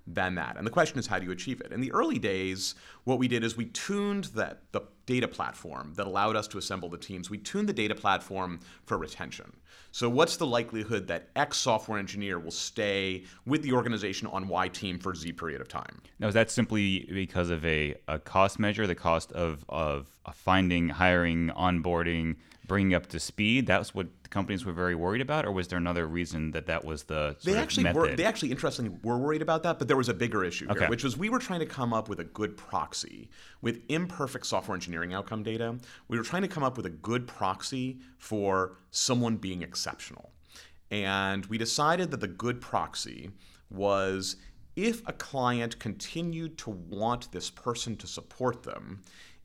than 0.06 0.36
that. 0.36 0.58
And 0.58 0.68
the 0.68 0.72
question 0.72 1.00
is, 1.00 1.08
how 1.08 1.20
do 1.20 1.26
you 1.26 1.32
achieve 1.32 1.62
it? 1.62 1.72
In 1.72 1.82
the 1.82 1.92
early 1.92 2.20
days, 2.20 2.76
what 3.06 3.20
we 3.20 3.28
did 3.28 3.44
is 3.44 3.56
we 3.56 3.66
tuned 3.66 4.26
that 4.36 4.62
the 4.72 4.82
data 5.06 5.28
platform 5.28 5.94
that 5.96 6.08
allowed 6.08 6.36
us 6.36 6.48
to 6.48 6.58
assemble 6.58 6.90
the 6.90 6.98
teams. 6.98 7.30
We 7.30 7.38
tuned 7.38 7.68
the 7.68 7.74
data 7.74 7.96
platform 7.96 8.60
for 8.86 8.98
retention. 8.98 9.52
So, 9.92 10.10
what's 10.10 10.38
the 10.38 10.48
likelihood 10.48 11.08
that 11.08 11.30
X 11.36 11.58
software 11.58 12.00
engineer 12.00 12.40
will 12.40 12.52
stay 12.52 13.24
with 13.46 13.62
the 13.64 13.74
organization 13.74 14.28
on 14.28 14.48
Y 14.48 14.68
team 14.70 14.98
for 14.98 15.14
Z 15.14 15.34
period 15.34 15.62
of 15.62 15.68
time? 15.68 16.02
Now, 16.20 16.28
is 16.28 16.34
that 16.34 16.50
simply 16.50 17.10
because 17.14 17.50
of 17.50 17.64
a, 17.66 17.96
a 18.08 18.20
cost 18.20 18.60
measure, 18.60 18.88
the 18.88 18.96
cost 18.96 19.32
of, 19.34 19.66
of 19.70 20.08
finding, 20.34 20.90
hiring, 20.90 21.50
onboarding, 21.50 22.38
bringing 22.66 22.94
up 22.94 23.08
to 23.08 23.20
speed? 23.20 23.68
That's 23.68 23.94
what 23.94 24.08
companies 24.34 24.66
were 24.66 24.74
very 24.74 24.96
worried 24.96 25.22
about, 25.22 25.46
or 25.46 25.52
was 25.52 25.68
there 25.68 25.78
another 25.78 26.08
reason 26.08 26.52
that 26.52 26.66
that 26.66 26.84
was 26.84 27.04
the 27.04 27.38
they 27.44 27.56
actually 27.56 27.94
were 27.94 28.14
they 28.16 28.26
actually 28.26 28.52
interestingly 28.52 28.92
were 29.04 29.18
worried 29.18 29.42
about 29.42 29.64
that, 29.64 29.78
but 29.80 29.88
there 29.88 29.96
was 29.96 30.10
a 30.10 30.14
bigger 30.14 30.44
issue 30.44 30.68
okay. 30.70 30.82
here, 30.82 30.90
which 30.90 31.04
was 31.04 31.16
we 31.16 31.30
were 31.30 31.40
trying 31.40 31.60
to 31.60 31.66
come 31.66 31.94
up 31.94 32.10
with 32.10 32.20
a 32.20 32.24
good 32.24 32.58
proxy 32.58 33.30
with 33.62 33.82
imperfect 33.88 34.46
software 34.46 34.76
engineering 34.76 35.14
outcome 35.14 35.44
data. 35.44 35.78
We 36.08 36.18
were 36.18 36.24
trying 36.24 36.42
to 36.42 36.48
come 36.48 36.64
up 36.64 36.76
with 36.76 36.88
a 36.88 36.90
good 36.90 37.28
proxy 37.28 38.00
for 38.18 38.78
someone 38.92 39.38
being 39.38 39.62
exceptional, 39.62 40.32
and 40.90 41.46
we 41.46 41.58
decided 41.58 42.12
that 42.12 42.20
the 42.20 42.28
good 42.28 42.60
proxy 42.60 43.30
was 43.70 44.36
if 44.76 45.08
a 45.08 45.14
client 45.14 45.78
continued 45.78 46.58
to 46.58 46.72
want 46.72 47.32
this 47.32 47.52
person 47.52 47.96
to 47.98 48.08
support 48.08 48.64
them 48.64 49.04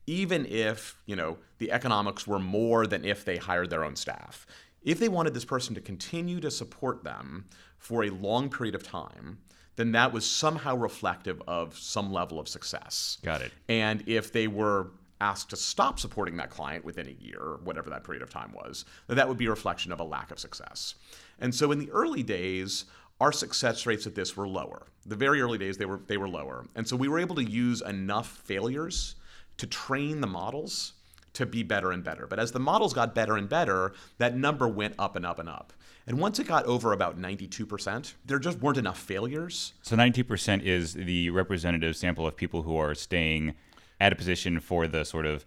even 0.08 0.46
if 0.46 0.96
you 1.04 1.14
know 1.14 1.36
the 1.58 1.70
economics 1.70 2.26
were 2.26 2.38
more 2.38 2.86
than 2.86 3.04
if 3.04 3.24
they 3.26 3.36
hired 3.36 3.68
their 3.68 3.84
own 3.84 3.94
staff 3.94 4.46
if 4.88 4.98
they 4.98 5.08
wanted 5.08 5.34
this 5.34 5.44
person 5.44 5.74
to 5.74 5.80
continue 5.80 6.40
to 6.40 6.50
support 6.50 7.04
them 7.04 7.44
for 7.76 8.04
a 8.04 8.10
long 8.10 8.48
period 8.48 8.74
of 8.74 8.82
time 8.82 9.38
then 9.78 9.92
that 9.92 10.12
was 10.12 10.28
somehow 10.28 10.74
reflective 10.76 11.40
of 11.46 11.78
some 11.78 12.12
level 12.12 12.40
of 12.40 12.48
success. 12.48 13.18
Got 13.22 13.42
it. 13.42 13.52
And 13.68 14.02
if 14.08 14.32
they 14.32 14.48
were 14.48 14.90
asked 15.20 15.50
to 15.50 15.56
stop 15.56 16.00
supporting 16.00 16.36
that 16.36 16.50
client 16.50 16.84
within 16.84 17.06
a 17.06 17.24
year 17.24 17.38
or 17.38 17.60
whatever 17.62 17.88
that 17.90 18.02
period 18.02 18.22
of 18.22 18.28
time 18.28 18.52
was 18.52 18.84
that 19.06 19.28
would 19.28 19.36
be 19.36 19.46
a 19.46 19.50
reflection 19.50 19.92
of 19.92 20.00
a 20.00 20.04
lack 20.04 20.32
of 20.32 20.38
success. 20.40 20.96
And 21.38 21.54
so 21.54 21.70
in 21.70 21.78
the 21.78 21.90
early 21.92 22.24
days 22.24 22.86
our 23.20 23.32
success 23.32 23.86
rates 23.86 24.06
at 24.06 24.14
this 24.14 24.36
were 24.36 24.48
lower. 24.48 24.88
The 25.06 25.16
very 25.16 25.40
early 25.40 25.58
days 25.58 25.76
they 25.76 25.86
were 25.86 26.00
they 26.06 26.16
were 26.16 26.28
lower. 26.28 26.66
And 26.74 26.86
so 26.86 26.96
we 26.96 27.08
were 27.08 27.18
able 27.20 27.36
to 27.36 27.44
use 27.44 27.80
enough 27.80 28.28
failures 28.28 29.14
to 29.58 29.66
train 29.66 30.20
the 30.20 30.26
models 30.26 30.94
to 31.38 31.46
be 31.46 31.62
better 31.62 31.92
and 31.92 32.02
better. 32.02 32.26
But 32.26 32.40
as 32.40 32.50
the 32.50 32.58
models 32.58 32.92
got 32.92 33.14
better 33.14 33.36
and 33.36 33.48
better, 33.48 33.92
that 34.18 34.36
number 34.36 34.66
went 34.66 34.96
up 34.98 35.14
and 35.14 35.24
up 35.24 35.38
and 35.38 35.48
up. 35.48 35.72
And 36.04 36.18
once 36.18 36.40
it 36.40 36.48
got 36.48 36.64
over 36.66 36.92
about 36.92 37.16
92%, 37.16 38.14
there 38.26 38.40
just 38.40 38.58
weren't 38.58 38.76
enough 38.76 38.98
failures. 38.98 39.72
So 39.82 39.96
92% 39.96 40.62
is 40.64 40.94
the 40.94 41.30
representative 41.30 41.94
sample 41.96 42.26
of 42.26 42.34
people 42.34 42.62
who 42.62 42.76
are 42.76 42.92
staying 42.94 43.54
at 44.00 44.12
a 44.12 44.16
position 44.16 44.58
for 44.58 44.88
the 44.88 45.04
sort 45.04 45.26
of 45.26 45.44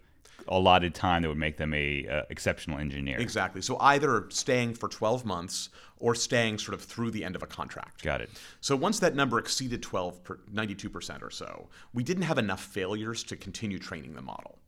allotted 0.48 0.94
time 0.94 1.22
that 1.22 1.28
would 1.28 1.36
make 1.36 1.58
them 1.58 1.74
a 1.74 2.06
uh, 2.08 2.22
exceptional 2.30 2.78
engineer. 2.78 3.18
Exactly. 3.18 3.60
So 3.60 3.76
either 3.80 4.26
staying 4.30 4.74
for 4.74 4.88
12 4.88 5.26
months 5.26 5.68
or 5.98 6.14
staying 6.14 6.58
sort 6.58 6.74
of 6.74 6.82
through 6.82 7.10
the 7.10 7.22
end 7.22 7.36
of 7.36 7.42
a 7.42 7.46
contract. 7.46 8.02
Got 8.02 8.22
it. 8.22 8.30
So 8.60 8.74
once 8.74 8.98
that 9.00 9.14
number 9.14 9.38
exceeded 9.38 9.82
12 9.82 10.24
per, 10.24 10.38
92% 10.52 11.22
or 11.22 11.30
so, 11.30 11.68
we 11.92 12.02
didn't 12.02 12.24
have 12.24 12.38
enough 12.38 12.64
failures 12.64 13.22
to 13.24 13.36
continue 13.36 13.78
training 13.78 14.14
the 14.14 14.22
model. 14.22 14.58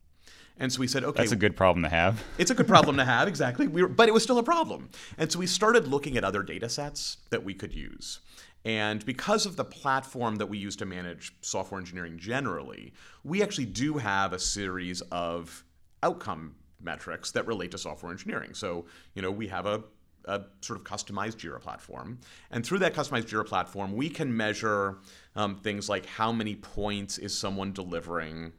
And 0.59 0.73
so 0.73 0.81
we 0.81 0.87
said, 0.87 1.03
okay, 1.05 1.23
That's 1.23 1.33
a 1.33 1.37
good 1.37 1.57
problem 1.57 1.83
to 1.83 1.89
have. 1.89 2.23
it's 2.39 2.51
a 2.51 2.55
good 2.55 2.69
problem 2.69 2.97
to 2.99 3.05
have, 3.15 3.27
exactly. 3.27 3.67
We 3.67 3.83
were, 3.83 3.89
but 3.89 4.09
it 4.09 4.15
was 4.15 4.23
still 4.23 4.39
a 4.39 4.43
problem. 4.43 4.91
And 5.19 5.31
so 5.31 5.39
we 5.39 5.47
started 5.47 5.89
looking 5.89 6.17
at 6.17 6.25
other 6.25 6.43
data 6.43 6.69
sets 6.69 7.19
that 7.31 7.43
we 7.43 7.55
could 7.55 7.75
use. 7.75 8.21
And 8.65 9.05
because 9.05 9.45
of 9.47 9.57
the 9.57 9.65
platform 9.65 10.37
that 10.37 10.47
we 10.47 10.57
use 10.57 10.77
to 10.77 10.87
manage 10.87 11.35
software 11.43 11.79
engineering 11.79 12.19
generally, 12.19 12.95
we 13.23 13.43
actually 13.43 13.67
do 13.67 13.99
have 13.99 14.33
a 14.33 14.39
series 14.39 15.03
of 15.13 15.65
outcome 16.03 16.55
metrics 16.81 17.31
that 17.33 17.47
relate 17.47 17.73
to 17.73 17.79
software 17.79 18.13
engineering. 18.13 18.55
So, 18.55 18.87
you 19.15 19.23
know, 19.23 19.31
we 19.31 19.49
have 19.49 19.67
a, 19.67 19.83
a 20.27 20.43
sort 20.63 20.79
of 20.79 20.85
customized 20.85 21.37
Jira 21.37 21.61
platform. 21.61 22.21
And 22.51 22.65
through 22.65 22.79
that 22.79 22.95
customized 22.95 23.25
Jira 23.25 23.45
platform, 23.45 23.95
we 23.95 24.09
can 24.09 24.35
measure 24.35 24.99
um, 25.37 25.57
things 25.57 25.89
like 25.89 26.07
how 26.07 26.33
many 26.33 26.55
points 26.55 27.19
is 27.19 27.37
someone 27.37 27.73
delivering 27.73 28.53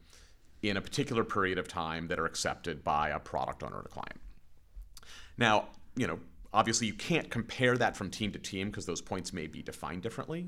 in 0.68 0.76
a 0.76 0.80
particular 0.80 1.24
period 1.24 1.58
of 1.58 1.68
time 1.68 2.08
that 2.08 2.18
are 2.18 2.26
accepted 2.26 2.82
by 2.84 3.10
a 3.10 3.18
product 3.18 3.62
owner 3.62 3.76
or 3.76 3.86
a 3.86 3.88
client. 3.88 4.20
Now, 5.38 5.68
you 5.96 6.06
know, 6.06 6.18
obviously 6.52 6.86
you 6.86 6.94
can't 6.94 7.30
compare 7.30 7.76
that 7.76 7.96
from 7.96 8.10
team 8.10 8.32
to 8.32 8.38
team 8.38 8.68
because 8.68 8.86
those 8.86 9.00
points 9.02 9.32
may 9.32 9.46
be 9.46 9.62
defined 9.62 10.02
differently. 10.02 10.46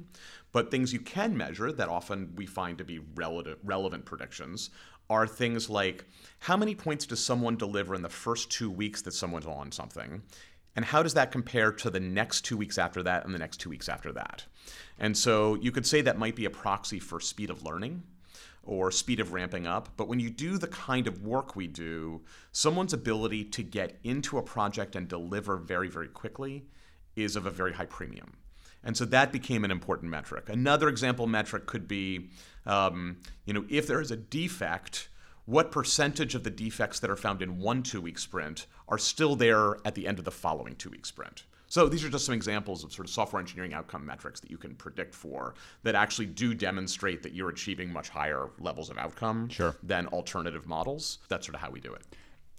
But 0.52 0.70
things 0.70 0.92
you 0.92 1.00
can 1.00 1.36
measure 1.36 1.70
that 1.72 1.88
often 1.88 2.32
we 2.36 2.46
find 2.46 2.78
to 2.78 2.84
be 2.84 3.00
relative, 3.14 3.58
relevant 3.62 4.04
predictions 4.04 4.70
are 5.10 5.26
things 5.26 5.70
like 5.70 6.04
how 6.40 6.56
many 6.56 6.74
points 6.74 7.06
does 7.06 7.24
someone 7.24 7.56
deliver 7.56 7.94
in 7.94 8.02
the 8.02 8.08
first 8.08 8.50
two 8.50 8.70
weeks 8.70 9.02
that 9.02 9.12
someone's 9.12 9.46
on 9.46 9.72
something? 9.72 10.22
And 10.76 10.84
how 10.84 11.02
does 11.02 11.14
that 11.14 11.32
compare 11.32 11.72
to 11.72 11.90
the 11.90 12.00
next 12.00 12.42
two 12.42 12.56
weeks 12.56 12.78
after 12.78 13.02
that 13.02 13.24
and 13.24 13.34
the 13.34 13.38
next 13.38 13.56
two 13.56 13.70
weeks 13.70 13.88
after 13.88 14.12
that? 14.12 14.44
And 14.98 15.16
so 15.16 15.56
you 15.56 15.72
could 15.72 15.86
say 15.86 16.02
that 16.02 16.18
might 16.18 16.36
be 16.36 16.44
a 16.44 16.50
proxy 16.50 17.00
for 17.00 17.20
speed 17.20 17.50
of 17.50 17.64
learning 17.64 18.02
or 18.68 18.92
speed 18.92 19.18
of 19.18 19.32
ramping 19.32 19.66
up. 19.66 19.88
But 19.96 20.08
when 20.08 20.20
you 20.20 20.28
do 20.28 20.58
the 20.58 20.68
kind 20.68 21.06
of 21.06 21.22
work 21.22 21.56
we 21.56 21.66
do, 21.66 22.20
someone's 22.52 22.92
ability 22.92 23.44
to 23.44 23.62
get 23.62 23.98
into 24.04 24.36
a 24.36 24.42
project 24.42 24.94
and 24.94 25.08
deliver 25.08 25.56
very, 25.56 25.88
very 25.88 26.08
quickly 26.08 26.66
is 27.16 27.34
of 27.34 27.46
a 27.46 27.50
very 27.50 27.72
high 27.72 27.86
premium. 27.86 28.34
And 28.84 28.94
so 28.94 29.06
that 29.06 29.32
became 29.32 29.64
an 29.64 29.70
important 29.70 30.10
metric. 30.10 30.50
Another 30.50 30.88
example 30.88 31.26
metric 31.26 31.66
could 31.66 31.88
be, 31.88 32.28
um, 32.66 33.16
you 33.46 33.54
know, 33.54 33.64
if 33.70 33.86
there 33.86 34.02
is 34.02 34.10
a 34.10 34.16
defect, 34.16 35.08
what 35.46 35.72
percentage 35.72 36.34
of 36.34 36.44
the 36.44 36.50
defects 36.50 37.00
that 37.00 37.10
are 37.10 37.16
found 37.16 37.40
in 37.40 37.58
one 37.58 37.82
two-week 37.82 38.18
sprint 38.18 38.66
are 38.86 38.98
still 38.98 39.34
there 39.34 39.76
at 39.86 39.94
the 39.94 40.06
end 40.06 40.18
of 40.18 40.26
the 40.26 40.30
following 40.30 40.76
two-week 40.76 41.06
sprint? 41.06 41.44
So 41.68 41.88
these 41.88 42.02
are 42.04 42.08
just 42.08 42.24
some 42.24 42.34
examples 42.34 42.82
of 42.82 42.92
sort 42.92 43.06
of 43.06 43.12
software 43.12 43.40
engineering 43.40 43.74
outcome 43.74 44.04
metrics 44.04 44.40
that 44.40 44.50
you 44.50 44.56
can 44.56 44.74
predict 44.74 45.14
for 45.14 45.54
that 45.82 45.94
actually 45.94 46.26
do 46.26 46.54
demonstrate 46.54 47.22
that 47.22 47.34
you're 47.34 47.50
achieving 47.50 47.92
much 47.92 48.08
higher 48.08 48.48
levels 48.58 48.88
of 48.90 48.96
outcome 48.96 49.48
Sure. 49.50 49.76
than 49.82 50.06
alternative 50.08 50.66
models. 50.66 51.18
That's 51.28 51.46
sort 51.46 51.54
of 51.54 51.60
how 51.60 51.70
we 51.70 51.80
do 51.80 51.92
it. 51.92 52.02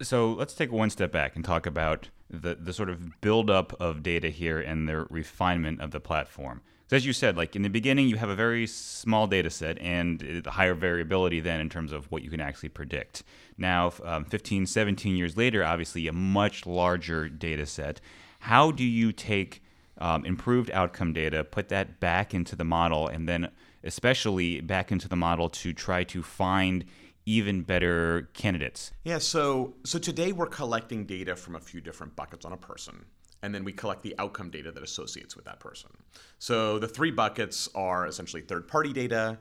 So 0.01 0.31
let's 0.31 0.53
take 0.53 0.71
one 0.71 0.89
step 0.91 1.11
back 1.11 1.35
and 1.35 1.43
talk 1.43 1.65
about 1.65 2.09
the, 2.29 2.55
the 2.55 2.71
sort 2.71 2.89
of 2.89 3.19
buildup 3.19 3.73
of 3.81 4.03
data 4.03 4.29
here 4.29 4.59
and 4.59 4.87
the 4.87 5.05
refinement 5.09 5.81
of 5.81 5.91
the 5.91 5.99
platform. 5.99 6.61
So 6.87 6.95
as 6.95 7.05
you 7.05 7.13
said, 7.13 7.35
like 7.37 7.55
in 7.55 7.61
the 7.63 7.69
beginning, 7.69 8.07
you 8.07 8.15
have 8.17 8.29
a 8.29 8.35
very 8.35 8.65
small 8.65 9.27
data 9.27 9.49
set 9.49 9.77
and 9.79 10.43
uh, 10.45 10.51
higher 10.51 10.73
variability 10.73 11.39
then 11.39 11.59
in 11.59 11.69
terms 11.69 11.91
of 11.91 12.09
what 12.11 12.23
you 12.23 12.29
can 12.29 12.39
actually 12.39 12.69
predict. 12.69 13.23
Now, 13.57 13.91
um, 14.03 14.25
15, 14.25 14.65
17 14.65 15.15
years 15.15 15.35
later, 15.35 15.63
obviously 15.63 16.07
a 16.07 16.13
much 16.13 16.65
larger 16.65 17.27
data 17.27 17.65
set. 17.65 18.01
How 18.39 18.71
do 18.71 18.83
you 18.83 19.11
take 19.11 19.61
um, 19.97 20.25
improved 20.25 20.71
outcome 20.71 21.13
data, 21.13 21.43
put 21.43 21.69
that 21.69 21.99
back 21.99 22.33
into 22.33 22.55
the 22.55 22.63
model, 22.63 23.07
and 23.07 23.27
then 23.27 23.49
especially 23.83 24.61
back 24.61 24.91
into 24.91 25.07
the 25.07 25.15
model 25.15 25.49
to 25.49 25.73
try 25.73 26.03
to 26.05 26.23
find 26.23 26.85
even 27.25 27.61
better 27.61 28.29
candidates? 28.33 28.91
Yeah, 29.03 29.19
so 29.19 29.75
so 29.83 29.99
today 29.99 30.31
we're 30.31 30.47
collecting 30.47 31.05
data 31.05 31.35
from 31.35 31.55
a 31.55 31.59
few 31.59 31.81
different 31.81 32.15
buckets 32.15 32.45
on 32.45 32.53
a 32.53 32.57
person. 32.57 33.05
And 33.41 33.55
then 33.55 33.63
we 33.63 33.71
collect 33.71 34.03
the 34.03 34.15
outcome 34.19 34.49
data 34.49 34.69
that 34.71 34.83
associates 34.83 35.35
with 35.35 35.45
that 35.45 35.61
person. 35.61 35.91
So 36.39 36.77
the 36.77 36.89
three 36.89 37.11
buckets 37.11 37.69
are 37.73 38.05
essentially 38.05 38.41
third 38.41 38.67
party 38.67 38.91
data, 38.91 39.37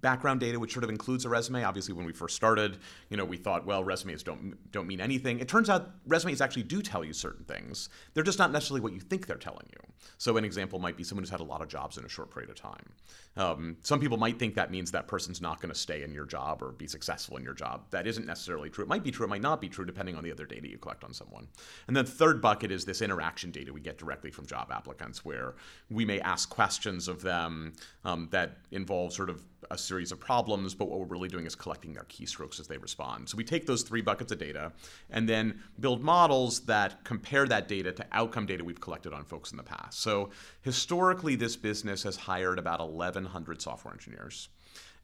background 0.00 0.40
data, 0.40 0.58
which 0.58 0.72
sort 0.72 0.84
of 0.84 0.90
includes 0.90 1.24
a 1.24 1.28
resume. 1.28 1.64
Obviously, 1.64 1.94
when 1.94 2.06
we 2.06 2.12
first 2.12 2.36
started, 2.36 2.78
you 3.10 3.16
know, 3.16 3.24
we 3.24 3.36
thought, 3.36 3.66
well, 3.66 3.84
resumes 3.84 4.22
don't 4.22 4.56
don't 4.72 4.86
mean 4.86 5.00
anything. 5.00 5.40
It 5.40 5.48
turns 5.48 5.70
out 5.70 5.90
resumes 6.06 6.40
actually 6.40 6.64
do 6.64 6.82
tell 6.82 7.04
you 7.04 7.12
certain 7.12 7.44
things. 7.44 7.88
They're 8.14 8.24
just 8.24 8.38
not 8.38 8.52
necessarily 8.52 8.80
what 8.80 8.92
you 8.92 9.00
think 9.00 9.26
they're 9.26 9.36
telling 9.36 9.66
you. 9.70 9.78
So 10.18 10.36
an 10.36 10.44
example 10.44 10.78
might 10.78 10.96
be 10.96 11.04
someone 11.04 11.22
who's 11.22 11.30
had 11.30 11.40
a 11.40 11.44
lot 11.44 11.62
of 11.62 11.68
jobs 11.68 11.98
in 11.98 12.04
a 12.04 12.08
short 12.08 12.32
period 12.32 12.50
of 12.50 12.56
time. 12.56 12.92
Um, 13.36 13.76
some 13.82 14.00
people 14.00 14.16
might 14.16 14.38
think 14.38 14.54
that 14.56 14.70
means 14.70 14.90
that 14.90 15.06
person's 15.06 15.40
not 15.40 15.60
going 15.60 15.72
to 15.72 15.78
stay 15.78 16.02
in 16.02 16.12
your 16.12 16.26
job 16.26 16.62
or 16.62 16.72
be 16.72 16.86
successful 16.86 17.36
in 17.36 17.44
your 17.44 17.54
job. 17.54 17.84
That 17.90 18.06
isn't 18.06 18.26
necessarily 18.26 18.68
true. 18.68 18.84
It 18.84 18.88
might 18.88 19.04
be 19.04 19.12
true. 19.12 19.26
It 19.26 19.28
might 19.28 19.42
not 19.42 19.60
be 19.60 19.68
true, 19.68 19.84
depending 19.84 20.16
on 20.16 20.24
the 20.24 20.32
other 20.32 20.44
data 20.44 20.68
you 20.68 20.78
collect 20.78 21.04
on 21.04 21.12
someone. 21.12 21.46
And 21.86 21.96
then 21.96 22.04
the 22.04 22.10
third 22.10 22.40
bucket 22.40 22.72
is 22.72 22.84
this 22.84 23.00
interaction 23.00 23.50
data 23.50 23.72
we 23.72 23.80
get 23.80 23.98
directly 23.98 24.30
from 24.30 24.46
job 24.46 24.72
applicants, 24.72 25.24
where 25.24 25.54
we 25.88 26.04
may 26.04 26.20
ask 26.20 26.48
questions 26.48 27.06
of 27.06 27.22
them 27.22 27.74
um, 28.04 28.28
that 28.32 28.58
involve 28.72 29.12
sort 29.12 29.30
of 29.30 29.42
a 29.70 29.78
series 29.78 30.12
of 30.12 30.20
problems, 30.20 30.74
but 30.74 30.88
what 30.88 30.98
we're 30.98 31.06
really 31.06 31.28
doing 31.28 31.46
is 31.46 31.54
collecting 31.54 31.92
their 31.92 32.04
keystrokes 32.04 32.60
as 32.60 32.66
they 32.66 32.78
respond. 32.78 33.28
So 33.28 33.36
we 33.36 33.44
take 33.44 33.66
those 33.66 33.82
three 33.82 34.00
buckets 34.00 34.32
of 34.32 34.38
data 34.38 34.72
and 35.10 35.28
then 35.28 35.60
build 35.80 36.02
models 36.02 36.60
that 36.60 37.04
compare 37.04 37.46
that 37.46 37.68
data 37.68 37.92
to 37.92 38.06
outcome 38.12 38.46
data 38.46 38.64
we've 38.64 38.80
collected 38.80 39.12
on 39.12 39.24
folks 39.24 39.50
in 39.50 39.56
the 39.56 39.62
past. 39.62 40.00
So 40.00 40.30
historically, 40.62 41.36
this 41.36 41.56
business 41.56 42.02
has 42.02 42.16
hired 42.16 42.58
about 42.58 42.80
1,100 42.80 43.60
software 43.60 43.92
engineers. 43.92 44.48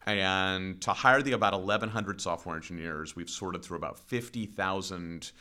And 0.06 0.80
to 0.82 0.92
hire 0.92 1.23
the 1.23 1.32
about 1.32 1.54
1,100 1.54 2.20
software 2.20 2.56
engineers, 2.56 3.16
we've 3.16 3.30
sorted 3.30 3.62
through 3.62 3.78
about 3.78 3.99
50,000 3.99 5.32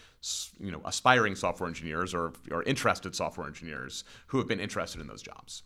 you 0.59 0.71
know, 0.71 0.81
aspiring 0.85 1.35
software 1.35 1.67
engineers 1.67 2.13
or, 2.13 2.31
or 2.49 2.63
interested 2.63 3.13
software 3.13 3.45
engineers 3.45 4.05
who 4.27 4.37
have 4.37 4.47
been 4.47 4.61
interested 4.61 5.01
in 5.01 5.07
those 5.07 5.21
jobs. 5.21 5.63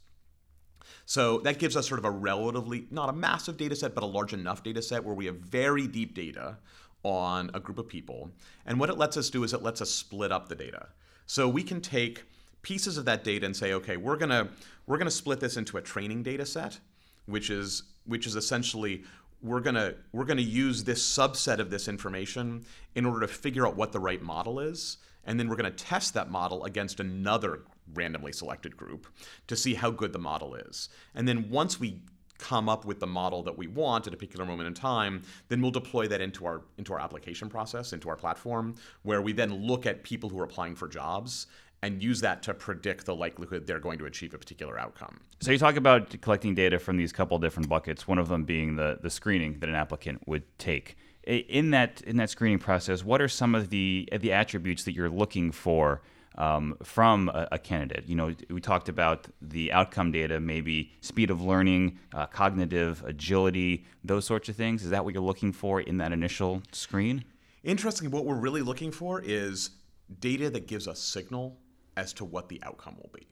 So 1.06 1.40
that 1.40 1.60
gives 1.60 1.76
us 1.76 1.88
sort 1.88 2.00
of 2.00 2.06
a 2.06 2.12
relatively, 2.12 2.88
not 2.92 3.10
a 3.10 3.14
massive 3.14 3.58
data 3.58 3.76
set, 3.76 3.96
but 3.96 4.04
a 4.04 4.08
large 4.08 4.34
enough 4.34 4.64
data 4.64 4.82
set 4.82 5.04
where 5.04 5.16
we 5.16 5.26
have 5.26 5.36
very 5.36 5.88
deep 5.88 6.14
data 6.14 6.58
on 7.04 7.50
a 7.54 7.60
group 7.60 7.78
of 7.78 7.88
people. 7.88 8.32
And 8.66 8.80
what 8.80 8.90
it 8.90 8.98
lets 8.98 9.18
us 9.18 9.30
do 9.30 9.44
is 9.44 9.54
it 9.54 9.64
lets 9.64 9.82
us 9.82 9.90
split 9.90 10.32
up 10.32 10.50
the 10.50 10.56
data. 10.56 10.90
So 11.26 11.48
we 11.48 11.64
can 11.64 11.82
take 11.82 12.24
pieces 12.62 12.98
of 12.98 13.06
that 13.06 13.24
data 13.24 13.46
and 13.46 13.56
say, 13.56 13.74
okay, 13.74 13.98
we're 13.98 14.18
gonna 14.18 14.50
we're 14.86 14.98
gonna 14.98 15.12
split 15.12 15.40
this 15.40 15.58
into 15.58 15.78
a 15.78 15.82
training 15.82 16.24
data 16.24 16.46
set, 16.46 16.80
which 17.26 17.50
is 17.50 17.84
which 18.06 18.26
is 18.28 18.36
essentially 18.36 19.04
we're 19.42 19.60
gonna 19.60 19.94
we're 20.12 20.26
gonna 20.26 20.42
use 20.42 20.84
this 20.84 21.02
subset 21.02 21.60
of 21.60 21.70
this 21.70 21.88
information 21.88 22.66
in 22.96 23.06
order 23.06 23.22
to 23.22 23.28
figure 23.28 23.68
out 23.68 23.76
what 23.76 23.92
the 23.92 24.00
right 24.00 24.22
model 24.22 24.60
is, 24.60 24.98
and 25.26 25.40
then 25.40 25.48
we're 25.48 25.56
gonna 25.56 25.72
test 25.72 26.14
that 26.14 26.32
model 26.32 26.66
against 26.66 27.00
another 27.00 27.62
randomly 27.94 28.32
selected 28.32 28.76
group 28.76 29.08
to 29.48 29.56
see 29.56 29.74
how 29.74 29.92
good 29.92 30.14
the 30.14 30.20
model 30.20 30.56
is. 30.56 30.90
And 31.16 31.28
then 31.28 31.50
once 31.50 31.80
we 31.80 32.02
come 32.38 32.70
up 32.70 32.86
with 32.86 33.00
the 33.00 33.08
model 33.08 33.44
that 33.44 33.58
we 33.58 33.68
want 33.68 34.08
at 34.08 34.14
a 34.14 34.18
particular 34.18 34.46
moment 34.46 34.68
in 34.68 34.74
time, 34.74 35.24
then 35.50 35.62
we'll 35.62 35.72
deploy 35.72 36.08
that 36.08 36.22
into 36.22 36.46
our 36.46 36.62
into 36.78 36.94
our 36.94 37.00
application 37.00 37.50
process, 37.50 37.94
into 37.94 38.10
our 38.10 38.16
platform, 38.16 38.76
where 39.04 39.22
we 39.22 39.34
then 39.34 39.54
look 39.54 39.86
at 39.86 40.04
people 40.04 40.30
who 40.30 40.40
are 40.40 40.44
applying 40.44 40.76
for 40.76 40.88
jobs 40.88 41.48
and 41.84 42.02
use 42.02 42.22
that 42.22 42.42
to 42.44 42.54
predict 42.54 43.06
the 43.06 43.16
likelihood 43.16 43.68
they're 43.68 43.80
going 43.80 44.00
to 44.00 44.06
achieve 44.06 44.34
a 44.34 44.38
particular 44.38 44.80
outcome. 44.80 45.20
So 45.42 45.52
you 45.52 45.60
talk 45.60 45.76
about 45.76 46.20
collecting 46.22 46.56
data 46.56 46.80
from 46.80 46.98
these 46.98 47.14
couple 47.14 47.38
different 47.38 47.70
buckets, 47.70 48.08
one 48.08 48.18
of 48.18 48.30
them 48.30 48.46
being 48.46 48.76
the 48.76 49.00
the 49.02 49.10
screening 49.10 49.60
that 49.60 49.70
an 49.70 49.76
applicant 49.76 50.28
would 50.28 50.44
take. 50.58 50.98
In 51.24 51.72
that 51.72 52.02
in 52.02 52.18
that 52.18 52.30
screening 52.30 52.60
process, 52.60 53.04
what 53.04 53.22
are 53.22 53.28
some 53.28 53.54
of 53.54 53.70
the 53.70 54.08
the 54.20 54.32
attributes 54.32 54.84
that 54.86 54.94
you're 54.94 55.10
looking 55.10 55.52
for 55.52 56.02
um, 56.38 56.78
from 56.84 57.30
a, 57.30 57.48
a, 57.54 57.60
candidate. 57.60 58.08
You 58.08 58.16
know, 58.16 58.36
we 58.50 58.62
talked 58.62 58.90
about 58.90 59.28
the 59.42 59.72
outcome 59.72 60.12
data, 60.12 60.40
maybe 60.40 60.92
speed 61.02 61.32
of 61.32 61.42
learning, 61.42 62.00
uh, 62.14 62.28
cognitive 62.28 63.04
agility, 63.06 63.86
those 64.04 64.26
sorts 64.26 64.48
of 64.48 64.56
things. 64.56 64.84
Is 64.84 64.92
that 64.92 65.04
what 65.04 65.14
you're 65.14 65.24
looking 65.24 65.52
for 65.52 65.82
in 65.82 65.98
that 65.98 66.12
initial 66.12 66.62
screen? 66.72 67.24
Interestingly, 67.64 68.14
what 68.14 68.26
we're 68.26 68.36
really 68.36 68.62
looking 68.62 68.92
for 68.92 69.22
is 69.22 69.72
data 70.20 70.50
that 70.52 70.68
gives 70.68 70.88
us 70.88 71.00
signal 71.00 71.58
as 71.98 72.14
to 72.14 72.26
what 72.26 72.50
the 72.50 72.62
outcome 72.64 72.96
will 72.98 73.10
be. 73.14 73.28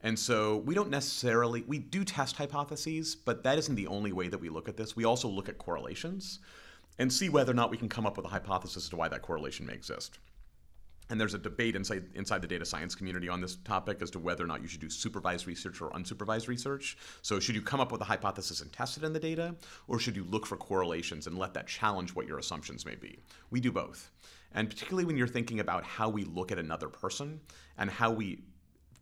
And 0.00 0.18
so 0.18 0.58
we 0.58 0.74
don't 0.74 0.90
necessarily, 0.90 1.62
we 1.62 1.78
do 1.78 2.04
test 2.04 2.36
hypotheses, 2.36 3.14
but 3.14 3.42
that 3.42 3.58
isn't 3.58 3.74
the 3.74 3.86
only 3.86 4.12
way 4.12 4.28
that 4.28 4.38
we 4.38 4.48
look 4.48 4.68
at 4.68 4.76
this. 4.76 4.94
We 4.94 5.04
also 5.04 5.28
look 5.28 5.48
at 5.48 5.58
correlations 5.58 6.40
and 6.98 7.12
see 7.12 7.28
whether 7.28 7.50
or 7.50 7.54
not 7.54 7.70
we 7.70 7.76
can 7.76 7.88
come 7.88 8.06
up 8.06 8.16
with 8.16 8.26
a 8.26 8.28
hypothesis 8.28 8.84
as 8.84 8.88
to 8.90 8.96
why 8.96 9.08
that 9.08 9.22
correlation 9.22 9.66
may 9.66 9.72
exist. 9.72 10.18
And 11.10 11.20
there's 11.20 11.34
a 11.34 11.38
debate 11.38 11.76
inside 11.76 12.04
inside 12.14 12.40
the 12.40 12.48
data 12.48 12.64
science 12.64 12.94
community 12.94 13.28
on 13.28 13.40
this 13.40 13.56
topic 13.56 14.00
as 14.00 14.10
to 14.12 14.18
whether 14.18 14.42
or 14.42 14.46
not 14.46 14.62
you 14.62 14.68
should 14.68 14.80
do 14.80 14.88
supervised 14.88 15.46
research 15.46 15.80
or 15.82 15.90
unsupervised 15.90 16.48
research. 16.48 16.96
So 17.20 17.38
should 17.38 17.54
you 17.54 17.62
come 17.62 17.80
up 17.80 17.92
with 17.92 18.00
a 18.00 18.04
hypothesis 18.04 18.62
and 18.62 18.72
test 18.72 18.96
it 18.96 19.04
in 19.04 19.12
the 19.12 19.20
data, 19.20 19.54
or 19.86 19.98
should 19.98 20.16
you 20.16 20.24
look 20.24 20.46
for 20.46 20.56
correlations 20.56 21.26
and 21.26 21.38
let 21.38 21.52
that 21.54 21.66
challenge 21.66 22.14
what 22.14 22.26
your 22.26 22.38
assumptions 22.38 22.86
may 22.86 22.94
be? 22.94 23.18
We 23.50 23.60
do 23.60 23.70
both. 23.70 24.10
And 24.52 24.70
particularly 24.70 25.04
when 25.04 25.16
you're 25.16 25.26
thinking 25.26 25.60
about 25.60 25.84
how 25.84 26.08
we 26.08 26.24
look 26.24 26.52
at 26.52 26.58
another 26.58 26.88
person 26.88 27.40
and 27.76 27.90
how 27.90 28.10
we 28.10 28.44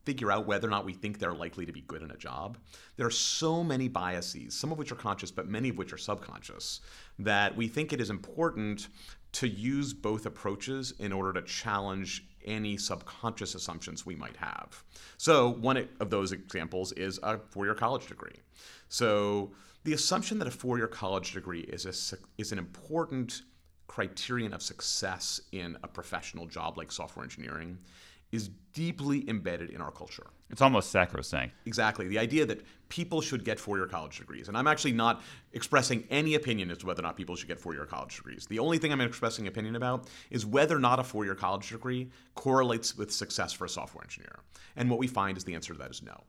figure 0.04 0.32
out 0.32 0.46
whether 0.46 0.66
or 0.66 0.70
not 0.70 0.84
we 0.84 0.92
think 0.92 1.18
they're 1.18 1.32
likely 1.32 1.64
to 1.66 1.72
be 1.72 1.82
good 1.82 2.02
in 2.02 2.10
a 2.10 2.16
job. 2.16 2.58
There 2.96 3.06
are 3.06 3.10
so 3.10 3.62
many 3.62 3.88
biases, 3.88 4.54
some 4.54 4.72
of 4.72 4.78
which 4.78 4.90
are 4.90 4.96
conscious, 4.96 5.30
but 5.30 5.46
many 5.46 5.68
of 5.68 5.78
which 5.78 5.92
are 5.92 5.98
subconscious, 5.98 6.80
that 7.20 7.56
we 7.56 7.68
think 7.68 7.92
it 7.92 8.00
is 8.00 8.10
important 8.10 8.88
to 9.32 9.48
use 9.48 9.94
both 9.94 10.26
approaches 10.26 10.92
in 10.98 11.12
order 11.12 11.32
to 11.32 11.42
challenge 11.42 12.24
any 12.44 12.76
subconscious 12.76 13.54
assumptions 13.54 14.04
we 14.04 14.14
might 14.14 14.36
have. 14.36 14.82
So, 15.16 15.50
one 15.50 15.88
of 16.00 16.10
those 16.10 16.32
examples 16.32 16.92
is 16.92 17.18
a 17.22 17.38
four 17.38 17.64
year 17.64 17.74
college 17.74 18.06
degree. 18.06 18.36
So, 18.88 19.52
the 19.84 19.94
assumption 19.94 20.38
that 20.38 20.48
a 20.48 20.50
four 20.50 20.76
year 20.78 20.88
college 20.88 21.32
degree 21.32 21.60
is, 21.60 21.86
a, 21.86 22.16
is 22.40 22.52
an 22.52 22.58
important 22.58 23.42
criterion 23.86 24.52
of 24.52 24.62
success 24.62 25.40
in 25.52 25.76
a 25.82 25.88
professional 25.88 26.46
job 26.46 26.78
like 26.78 26.90
software 26.90 27.24
engineering 27.24 27.78
is 28.32 28.48
deeply 28.72 29.28
embedded 29.28 29.70
in 29.70 29.80
our 29.80 29.90
culture. 29.90 30.28
It's 30.52 30.60
almost 30.60 30.90
sacrosanct. 30.90 31.54
Exactly. 31.64 32.06
The 32.06 32.18
idea 32.18 32.44
that 32.44 32.64
people 32.90 33.22
should 33.22 33.42
get 33.42 33.58
four 33.58 33.78
year 33.78 33.86
college 33.86 34.18
degrees. 34.18 34.48
And 34.48 34.56
I'm 34.56 34.66
actually 34.66 34.92
not 34.92 35.22
expressing 35.54 36.04
any 36.10 36.34
opinion 36.34 36.70
as 36.70 36.78
to 36.78 36.86
whether 36.86 37.00
or 37.00 37.04
not 37.04 37.16
people 37.16 37.34
should 37.36 37.48
get 37.48 37.58
four 37.58 37.72
year 37.72 37.86
college 37.86 38.14
degrees. 38.14 38.46
The 38.46 38.58
only 38.58 38.76
thing 38.76 38.92
I'm 38.92 39.00
expressing 39.00 39.46
opinion 39.46 39.76
about 39.76 40.08
is 40.30 40.44
whether 40.44 40.76
or 40.76 40.80
not 40.80 41.00
a 41.00 41.04
four 41.04 41.24
year 41.24 41.34
college 41.34 41.70
degree 41.70 42.10
correlates 42.34 42.98
with 42.98 43.10
success 43.10 43.52
for 43.54 43.64
a 43.64 43.68
software 43.68 44.04
engineer. 44.04 44.40
And 44.76 44.90
what 44.90 44.98
we 44.98 45.06
find 45.06 45.38
is 45.38 45.44
the 45.44 45.54
answer 45.54 45.72
to 45.72 45.78
that 45.78 45.90
is 45.90 46.02
no. 46.02 46.22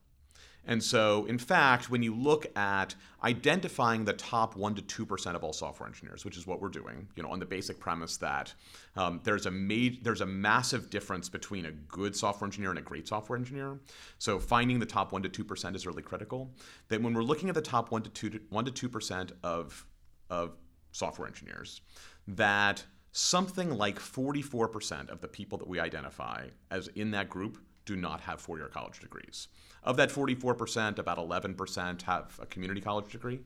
And 0.66 0.82
so, 0.82 1.26
in 1.26 1.38
fact, 1.38 1.90
when 1.90 2.04
you 2.04 2.16
look 2.16 2.46
at 2.56 2.96
identifying 3.24 4.06
the 4.06 4.14
top 4.14 4.56
one 4.56 4.76
to 4.76 4.82
two 4.82 5.06
percent 5.06 5.36
of 5.36 5.44
all 5.44 5.52
software 5.52 5.88
engineers, 5.88 6.24
which 6.24 6.38
is 6.38 6.48
what 6.48 6.62
we're 6.62 6.70
doing, 6.70 7.08
you 7.16 7.24
know, 7.24 7.30
on 7.30 7.40
the 7.40 7.46
basic 7.46 7.80
premise 7.80 8.18
that 8.18 8.54
um, 8.96 9.20
there's 9.24 9.46
a 9.46 9.52
ma- 9.52 9.96
there's 10.02 10.22
a 10.22 10.26
massive 10.26 10.90
difference 10.90 11.28
between 11.28 11.66
a 11.66 11.72
good 11.72 12.16
software 12.16 12.48
engineer 12.48 12.70
and 12.70 12.80
a 12.80 12.84
great 12.84 13.08
software 13.08 13.38
engineer. 13.38 13.80
So 14.20 14.40
finding 14.40 14.80
the 14.80 14.86
top 14.86 15.12
one 15.12 15.22
to 15.24 15.30
two 15.30 15.44
percent 15.44 15.76
is 15.76 15.86
really 15.86 16.04
critical. 16.04 16.54
That 16.88 17.02
when 17.02 17.14
we're 17.14 17.24
looking 17.24 17.50
at 17.50 17.56
the 17.56 17.62
top 17.62 17.92
one 17.92 18.04
to 18.04 18.10
two 18.10 18.40
one 18.50 18.66
to 18.66 18.72
two 18.72 18.90
percent 18.90 19.34
of 19.44 19.86
of 20.30 20.56
software 20.92 21.28
engineers, 21.28 21.82
that 22.28 22.84
something 23.12 23.70
like 23.70 24.00
44% 24.00 25.10
of 25.10 25.22
the 25.22 25.28
people 25.28 25.58
that 25.60 25.68
we 25.68 25.80
identify 25.80 26.48
as 26.72 26.88
in 26.90 27.12
that 27.12 27.30
group 27.30 27.60
do 27.86 27.96
not 27.96 28.22
have 28.22 28.42
four 28.42 28.58
year 28.58 28.68
college 28.68 29.00
degrees. 29.00 29.48
Of 29.84 29.98
that 29.98 30.10
44%, 30.10 30.98
about 30.98 31.18
11% 31.18 32.02
have 32.04 32.40
a 32.42 32.46
community 32.46 32.82
college 32.82 33.12
degree. 33.12 33.42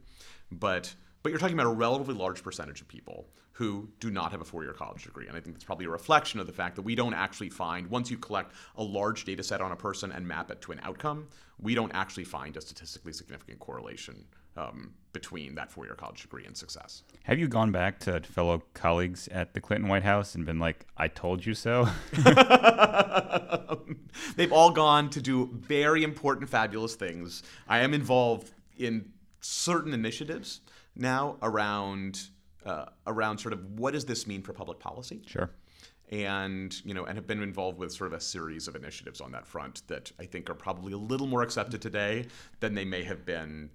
But, 0.51 0.94
but 1.24 1.29
you're 1.29 1.39
talking 1.39 1.56
about 1.56 1.65
a 1.65 1.75
relatively 1.75 2.13
large 2.13 2.44
percentage 2.44 2.82
of 2.82 2.88
people 2.88 3.27
who 3.53 3.89
do 4.00 4.12
not 4.12 4.32
have 4.32 4.39
a 4.39 4.46
four 4.46 4.63
year 4.63 4.74
college 4.74 5.03
degree. 5.03 5.27
And 5.27 5.36
I 5.36 5.39
think 5.39 5.56
that's 5.56 5.63
probably 5.63 5.86
a 5.86 5.89
reflection 5.89 6.39
of 6.39 6.46
the 6.46 6.53
fact 6.53 6.75
that 6.75 6.84
we 6.84 6.94
don't 6.94 7.15
actually 7.15 7.50
find, 7.50 7.88
once 7.88 8.12
you 8.12 8.17
collect 8.17 8.53
a 8.75 8.84
large 8.84 9.25
data 9.25 9.41
set 9.41 9.62
on 9.62 9.72
a 9.72 9.75
person 9.75 10.12
and 10.12 10.27
map 10.27 10.51
it 10.51 10.62
to 10.62 10.72
an 10.72 10.79
outcome, 10.84 11.27
we 11.60 11.74
don't 11.74 11.91
actually 11.96 12.24
find 12.24 12.56
a 12.56 12.62
statistically 12.62 13.13
significant 13.13 13.58
correlation 13.60 14.25
um, 14.58 14.94
between 15.14 15.56
that 15.56 15.72
four 15.72 15.86
year 15.86 15.96
college 15.96 16.22
degree 16.22 16.46
and 16.46 16.56
success. 16.56 17.04
Have 17.24 17.40
you 17.40 17.48
gone 17.48 17.72
back 17.72 18.00
to 18.00 18.20
fellow 18.22 18.64
colleagues 18.74 19.28
at 19.30 19.54
the 19.54 19.62
Clinton 19.62 19.88
White 19.88 20.04
House 20.04 20.36
and 20.36 20.46
been 20.46 20.60
like, 20.60 20.86
I 20.98 21.08
told 21.08 21.46
you 21.46 21.54
so? 21.54 21.88
They've 24.36 24.52
all 24.52 24.72
gone 24.72 25.10
to 25.12 25.22
do 25.22 25.50
very 25.54 26.04
important, 26.04 26.50
fabulous 26.50 26.96
things. 26.96 27.44
I 27.68 27.80
am 27.80 27.94
involved 27.94 28.52
in 28.78 29.12
certain 29.42 29.94
initiatives 29.94 30.62
now 30.96 31.38
around. 31.42 32.22
Uh, 32.66 32.86
around 33.06 33.38
sort 33.38 33.54
of 33.54 33.80
what 33.80 33.94
does 33.94 34.04
this 34.04 34.28
mean 34.28 34.42
for 34.42 34.52
public 34.52 34.78
policy? 34.78 35.22
Sure 35.26 35.50
and 36.10 36.86
you 36.86 36.94
know 36.94 37.06
and 37.06 37.18
have 37.18 37.28
been 37.28 37.42
involved 37.42 37.78
with 37.78 37.92
sort 37.92 38.12
of 38.12 38.18
a 38.18 38.22
series 38.22 38.68
of 38.68 38.76
initiatives 38.76 39.22
on 39.22 39.32
that 39.32 39.46
front 39.46 39.84
that 39.88 40.12
I 40.20 40.26
think 40.26 40.50
are 40.50 40.54
probably 40.54 40.92
a 40.94 40.98
little 40.98 41.28
more 41.28 41.44
accepted 41.44 41.82
today 41.82 42.28
than 42.60 42.76
they 42.76 42.86
may 42.86 43.04
have 43.04 43.26
been 43.26 43.70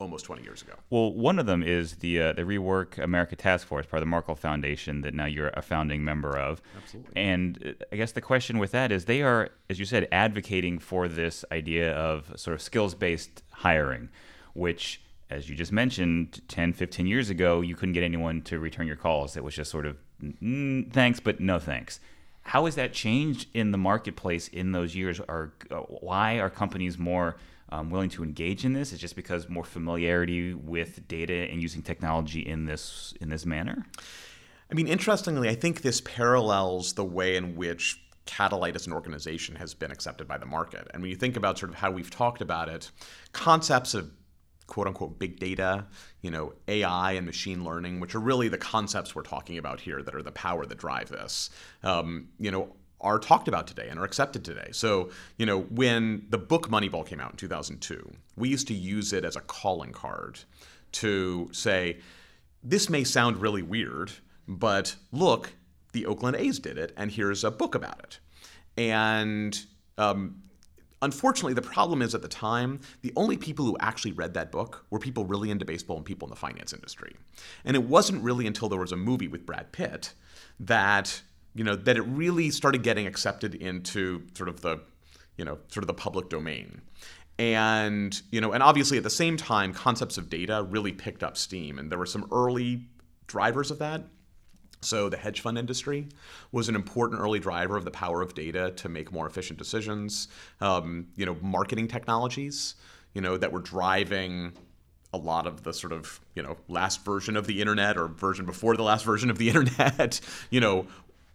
almost 0.00 0.24
20 0.24 0.42
years 0.42 0.62
ago. 0.62 0.72
Well, 0.88 1.12
one 1.12 1.38
of 1.38 1.46
them 1.46 1.62
is 1.62 1.96
the 1.96 2.20
uh, 2.20 2.32
the 2.32 2.42
Rework 2.42 2.98
America 2.98 3.36
Task 3.36 3.66
Force, 3.66 3.86
part 3.86 3.98
of 3.98 4.02
the 4.02 4.10
Markle 4.10 4.34
Foundation, 4.34 5.02
that 5.02 5.14
now 5.14 5.26
you're 5.26 5.50
a 5.54 5.62
founding 5.62 6.02
member 6.04 6.36
of. 6.38 6.62
Absolutely. 6.76 7.12
And 7.16 7.76
uh, 7.80 7.84
I 7.92 7.96
guess 7.96 8.12
the 8.12 8.20
question 8.20 8.58
with 8.58 8.72
that 8.72 8.90
is 8.90 9.04
they 9.04 9.22
are, 9.22 9.50
as 9.68 9.78
you 9.78 9.84
said, 9.84 10.08
advocating 10.10 10.78
for 10.78 11.06
this 11.06 11.44
idea 11.52 11.92
of 11.94 12.32
sort 12.36 12.54
of 12.54 12.62
skills 12.62 12.94
based 12.94 13.42
hiring, 13.50 14.08
which, 14.54 15.02
as 15.28 15.48
you 15.48 15.54
just 15.54 15.72
mentioned, 15.72 16.40
10, 16.48 16.72
15 16.72 17.06
years 17.06 17.30
ago, 17.30 17.60
you 17.60 17.76
couldn't 17.76 17.92
get 17.92 18.02
anyone 18.02 18.42
to 18.42 18.58
return 18.58 18.86
your 18.86 18.96
calls. 18.96 19.36
It 19.36 19.44
was 19.44 19.54
just 19.54 19.70
sort 19.70 19.86
of 19.86 19.96
mm, 20.22 20.90
thanks, 20.92 21.20
but 21.20 21.40
no 21.40 21.58
thanks. 21.58 22.00
How 22.42 22.64
has 22.64 22.74
that 22.76 22.92
changed 22.94 23.48
in 23.52 23.70
the 23.70 23.78
marketplace 23.78 24.48
in 24.48 24.72
those 24.72 24.96
years? 24.96 25.20
Are 25.20 25.52
uh, 25.70 25.76
why 25.76 26.40
are 26.40 26.48
companies 26.48 26.98
more 26.98 27.36
um, 27.70 27.90
willing 27.90 28.10
to 28.10 28.24
engage 28.24 28.64
in 28.64 28.72
this? 28.72 28.92
Is 28.92 29.00
just 29.00 29.16
because 29.16 29.48
more 29.48 29.64
familiarity 29.64 30.54
with 30.54 31.06
data 31.08 31.48
and 31.50 31.62
using 31.62 31.82
technology 31.82 32.40
in 32.40 32.66
this 32.66 33.14
in 33.20 33.28
this 33.28 33.46
manner? 33.46 33.86
I 34.70 34.74
mean, 34.74 34.86
interestingly, 34.86 35.48
I 35.48 35.54
think 35.54 35.82
this 35.82 36.00
parallels 36.00 36.92
the 36.94 37.04
way 37.04 37.36
in 37.36 37.56
which 37.56 38.00
Catalyte 38.26 38.76
as 38.76 38.86
an 38.86 38.92
organization 38.92 39.56
has 39.56 39.74
been 39.74 39.90
accepted 39.90 40.28
by 40.28 40.38
the 40.38 40.46
market. 40.46 40.86
And 40.92 41.02
when 41.02 41.10
you 41.10 41.16
think 41.16 41.36
about 41.36 41.58
sort 41.58 41.70
of 41.70 41.76
how 41.76 41.90
we've 41.90 42.10
talked 42.10 42.40
about 42.40 42.68
it, 42.68 42.90
concepts 43.32 43.94
of 43.94 44.10
quote 44.68 44.86
unquote 44.86 45.18
big 45.18 45.40
data, 45.40 45.86
you 46.22 46.30
know, 46.30 46.54
AI 46.68 47.12
and 47.12 47.26
machine 47.26 47.64
learning, 47.64 47.98
which 47.98 48.14
are 48.14 48.20
really 48.20 48.48
the 48.48 48.58
concepts 48.58 49.14
we're 49.14 49.22
talking 49.22 49.58
about 49.58 49.80
here 49.80 50.02
that 50.02 50.14
are 50.14 50.22
the 50.22 50.32
power 50.32 50.64
that 50.64 50.78
drive 50.78 51.08
this, 51.08 51.50
um, 51.82 52.28
you 52.38 52.50
know, 52.50 52.72
are 53.00 53.18
talked 53.18 53.48
about 53.48 53.66
today 53.66 53.88
and 53.88 53.98
are 53.98 54.04
accepted 54.04 54.44
today. 54.44 54.68
So, 54.72 55.10
you 55.38 55.46
know, 55.46 55.62
when 55.62 56.26
the 56.28 56.38
book 56.38 56.68
Moneyball 56.68 57.06
came 57.06 57.20
out 57.20 57.30
in 57.30 57.36
2002, 57.36 58.10
we 58.36 58.48
used 58.48 58.68
to 58.68 58.74
use 58.74 59.12
it 59.12 59.24
as 59.24 59.36
a 59.36 59.40
calling 59.40 59.92
card 59.92 60.40
to 60.92 61.48
say, 61.52 61.98
this 62.62 62.90
may 62.90 63.04
sound 63.04 63.38
really 63.38 63.62
weird, 63.62 64.12
but 64.46 64.96
look, 65.12 65.52
the 65.92 66.06
Oakland 66.06 66.36
A's 66.36 66.58
did 66.58 66.78
it, 66.78 66.92
and 66.96 67.10
here's 67.10 67.42
a 67.42 67.50
book 67.50 67.74
about 67.74 68.00
it. 68.00 68.18
And 68.76 69.58
um, 69.98 70.42
unfortunately, 71.02 71.54
the 71.54 71.62
problem 71.62 72.02
is 72.02 72.14
at 72.14 72.22
the 72.22 72.28
time, 72.28 72.80
the 73.02 73.12
only 73.16 73.36
people 73.36 73.64
who 73.64 73.76
actually 73.80 74.12
read 74.12 74.34
that 74.34 74.52
book 74.52 74.86
were 74.90 74.98
people 74.98 75.24
really 75.24 75.50
into 75.50 75.64
baseball 75.64 75.96
and 75.96 76.04
people 76.04 76.26
in 76.26 76.30
the 76.30 76.36
finance 76.36 76.72
industry. 76.72 77.16
And 77.64 77.76
it 77.76 77.84
wasn't 77.84 78.22
really 78.22 78.46
until 78.46 78.68
there 78.68 78.78
was 78.78 78.92
a 78.92 78.96
movie 78.96 79.28
with 79.28 79.46
Brad 79.46 79.72
Pitt 79.72 80.14
that 80.60 81.22
you 81.54 81.64
know, 81.64 81.74
that 81.74 81.96
it 81.96 82.02
really 82.02 82.50
started 82.50 82.82
getting 82.82 83.06
accepted 83.06 83.54
into 83.54 84.22
sort 84.34 84.48
of 84.48 84.60
the, 84.60 84.80
you 85.36 85.44
know, 85.44 85.58
sort 85.68 85.82
of 85.82 85.86
the 85.86 85.94
public 85.94 86.28
domain. 86.28 86.80
And, 87.38 88.20
you 88.30 88.40
know, 88.40 88.52
and 88.52 88.62
obviously 88.62 88.98
at 88.98 89.02
the 89.02 89.10
same 89.10 89.36
time, 89.36 89.72
concepts 89.72 90.18
of 90.18 90.28
data 90.28 90.66
really 90.68 90.92
picked 90.92 91.22
up 91.22 91.36
steam. 91.36 91.78
And 91.78 91.90
there 91.90 91.98
were 91.98 92.06
some 92.06 92.28
early 92.30 92.82
drivers 93.26 93.70
of 93.70 93.78
that. 93.78 94.04
So 94.82 95.08
the 95.08 95.16
hedge 95.16 95.40
fund 95.40 95.58
industry 95.58 96.08
was 96.52 96.68
an 96.68 96.74
important 96.74 97.20
early 97.20 97.38
driver 97.38 97.76
of 97.76 97.84
the 97.84 97.90
power 97.90 98.22
of 98.22 98.34
data 98.34 98.72
to 98.76 98.88
make 98.88 99.12
more 99.12 99.26
efficient 99.26 99.58
decisions. 99.58 100.28
Um, 100.60 101.08
you 101.16 101.26
know, 101.26 101.36
marketing 101.42 101.88
technologies, 101.88 102.76
you 103.14 103.20
know, 103.20 103.36
that 103.36 103.52
were 103.52 103.60
driving 103.60 104.52
a 105.12 105.18
lot 105.18 105.46
of 105.46 105.64
the 105.64 105.72
sort 105.72 105.92
of 105.92 106.20
you 106.34 106.42
know 106.42 106.56
last 106.68 107.04
version 107.04 107.36
of 107.36 107.46
the 107.46 107.60
internet 107.60 107.96
or 107.96 108.06
version 108.06 108.46
before 108.46 108.76
the 108.76 108.82
last 108.82 109.04
version 109.04 109.28
of 109.28 109.38
the 109.38 109.48
internet 109.48 110.20
you 110.50 110.60
know 110.60 110.86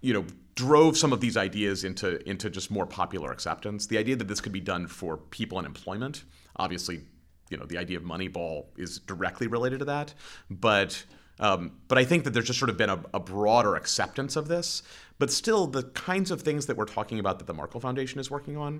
you 0.05 0.13
know, 0.13 0.23
drove 0.53 0.95
some 0.95 1.11
of 1.11 1.19
these 1.19 1.35
ideas 1.35 1.83
into 1.83 2.27
into 2.29 2.47
just 2.47 2.69
more 2.69 2.85
popular 2.85 3.31
acceptance. 3.31 3.87
The 3.87 3.97
idea 3.97 4.15
that 4.15 4.27
this 4.27 4.39
could 4.39 4.51
be 4.51 4.61
done 4.61 4.87
for 4.87 5.17
people 5.17 5.57
in 5.57 5.65
employment, 5.65 6.23
obviously, 6.57 7.01
you 7.49 7.57
know, 7.57 7.65
the 7.65 7.79
idea 7.79 7.97
of 7.97 8.03
Moneyball 8.03 8.65
is 8.77 8.99
directly 8.99 9.47
related 9.47 9.79
to 9.79 9.85
that, 9.85 10.13
but. 10.49 11.03
Um, 11.37 11.79
but 11.89 11.97
I 11.97 12.05
think 12.05 12.23
that 12.23 12.29
there's 12.29 12.45
just 12.45 12.59
sort 12.59 12.69
of 12.69 12.77
been 12.77 12.89
a, 12.89 12.97
a, 13.13 13.19
broader 13.19 13.75
acceptance 13.75 14.37
of 14.37 14.47
this. 14.47 14.83
But 15.19 15.29
still, 15.29 15.67
the 15.67 15.83
kinds 15.83 16.31
of 16.31 16.41
things 16.41 16.65
that 16.67 16.77
we're 16.77 16.85
talking 16.85 17.19
about 17.19 17.39
that 17.39 17.45
the 17.45 17.53
Markle 17.53 17.81
Foundation 17.81 18.21
is 18.21 18.31
working 18.31 18.55
on, 18.55 18.79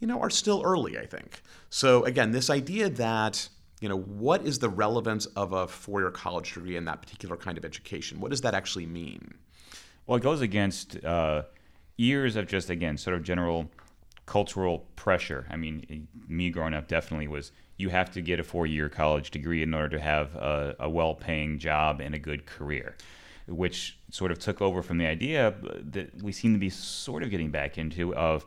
you 0.00 0.06
know, 0.06 0.20
are 0.20 0.28
still 0.28 0.60
early. 0.66 0.98
I 0.98 1.06
think. 1.06 1.40
So 1.70 2.04
again, 2.04 2.32
this 2.32 2.50
idea 2.50 2.90
that 2.90 3.48
you 3.80 3.88
know, 3.88 3.98
what 3.98 4.44
is 4.44 4.58
the 4.58 4.68
relevance 4.68 5.24
of 5.26 5.54
a 5.54 5.66
four-year 5.66 6.10
college 6.10 6.52
degree 6.52 6.76
in 6.76 6.84
that 6.84 7.00
particular 7.00 7.38
kind 7.38 7.56
of 7.56 7.64
education? 7.64 8.20
What 8.20 8.30
does 8.30 8.42
that 8.42 8.52
actually 8.52 8.84
mean? 8.84 9.34
Well, 10.06 10.18
it 10.18 10.22
goes 10.22 10.42
against 10.42 11.02
uh, 11.04 11.42
years 11.96 12.36
of 12.36 12.46
just 12.46 12.70
again 12.70 12.96
sort 12.98 13.16
of 13.16 13.22
general 13.22 13.70
cultural 14.26 14.86
pressure. 14.96 15.46
I 15.50 15.56
mean, 15.56 16.08
me 16.28 16.50
growing 16.50 16.74
up 16.74 16.88
definitely 16.88 17.28
was 17.28 17.52
you 17.76 17.88
have 17.88 18.10
to 18.12 18.20
get 18.20 18.40
a 18.40 18.44
four-year 18.44 18.88
college 18.88 19.30
degree 19.30 19.62
in 19.62 19.74
order 19.74 19.96
to 19.96 20.00
have 20.02 20.34
a, 20.36 20.76
a 20.80 20.88
well-paying 20.88 21.58
job 21.58 22.00
and 22.00 22.14
a 22.14 22.18
good 22.18 22.46
career, 22.46 22.96
which 23.46 23.98
sort 24.10 24.30
of 24.30 24.38
took 24.38 24.62
over 24.62 24.82
from 24.82 24.98
the 24.98 25.06
idea 25.06 25.54
that 25.92 26.22
we 26.22 26.32
seem 26.32 26.52
to 26.52 26.58
be 26.58 26.70
sort 26.70 27.22
of 27.22 27.30
getting 27.30 27.50
back 27.50 27.76
into 27.78 28.14
of 28.14 28.46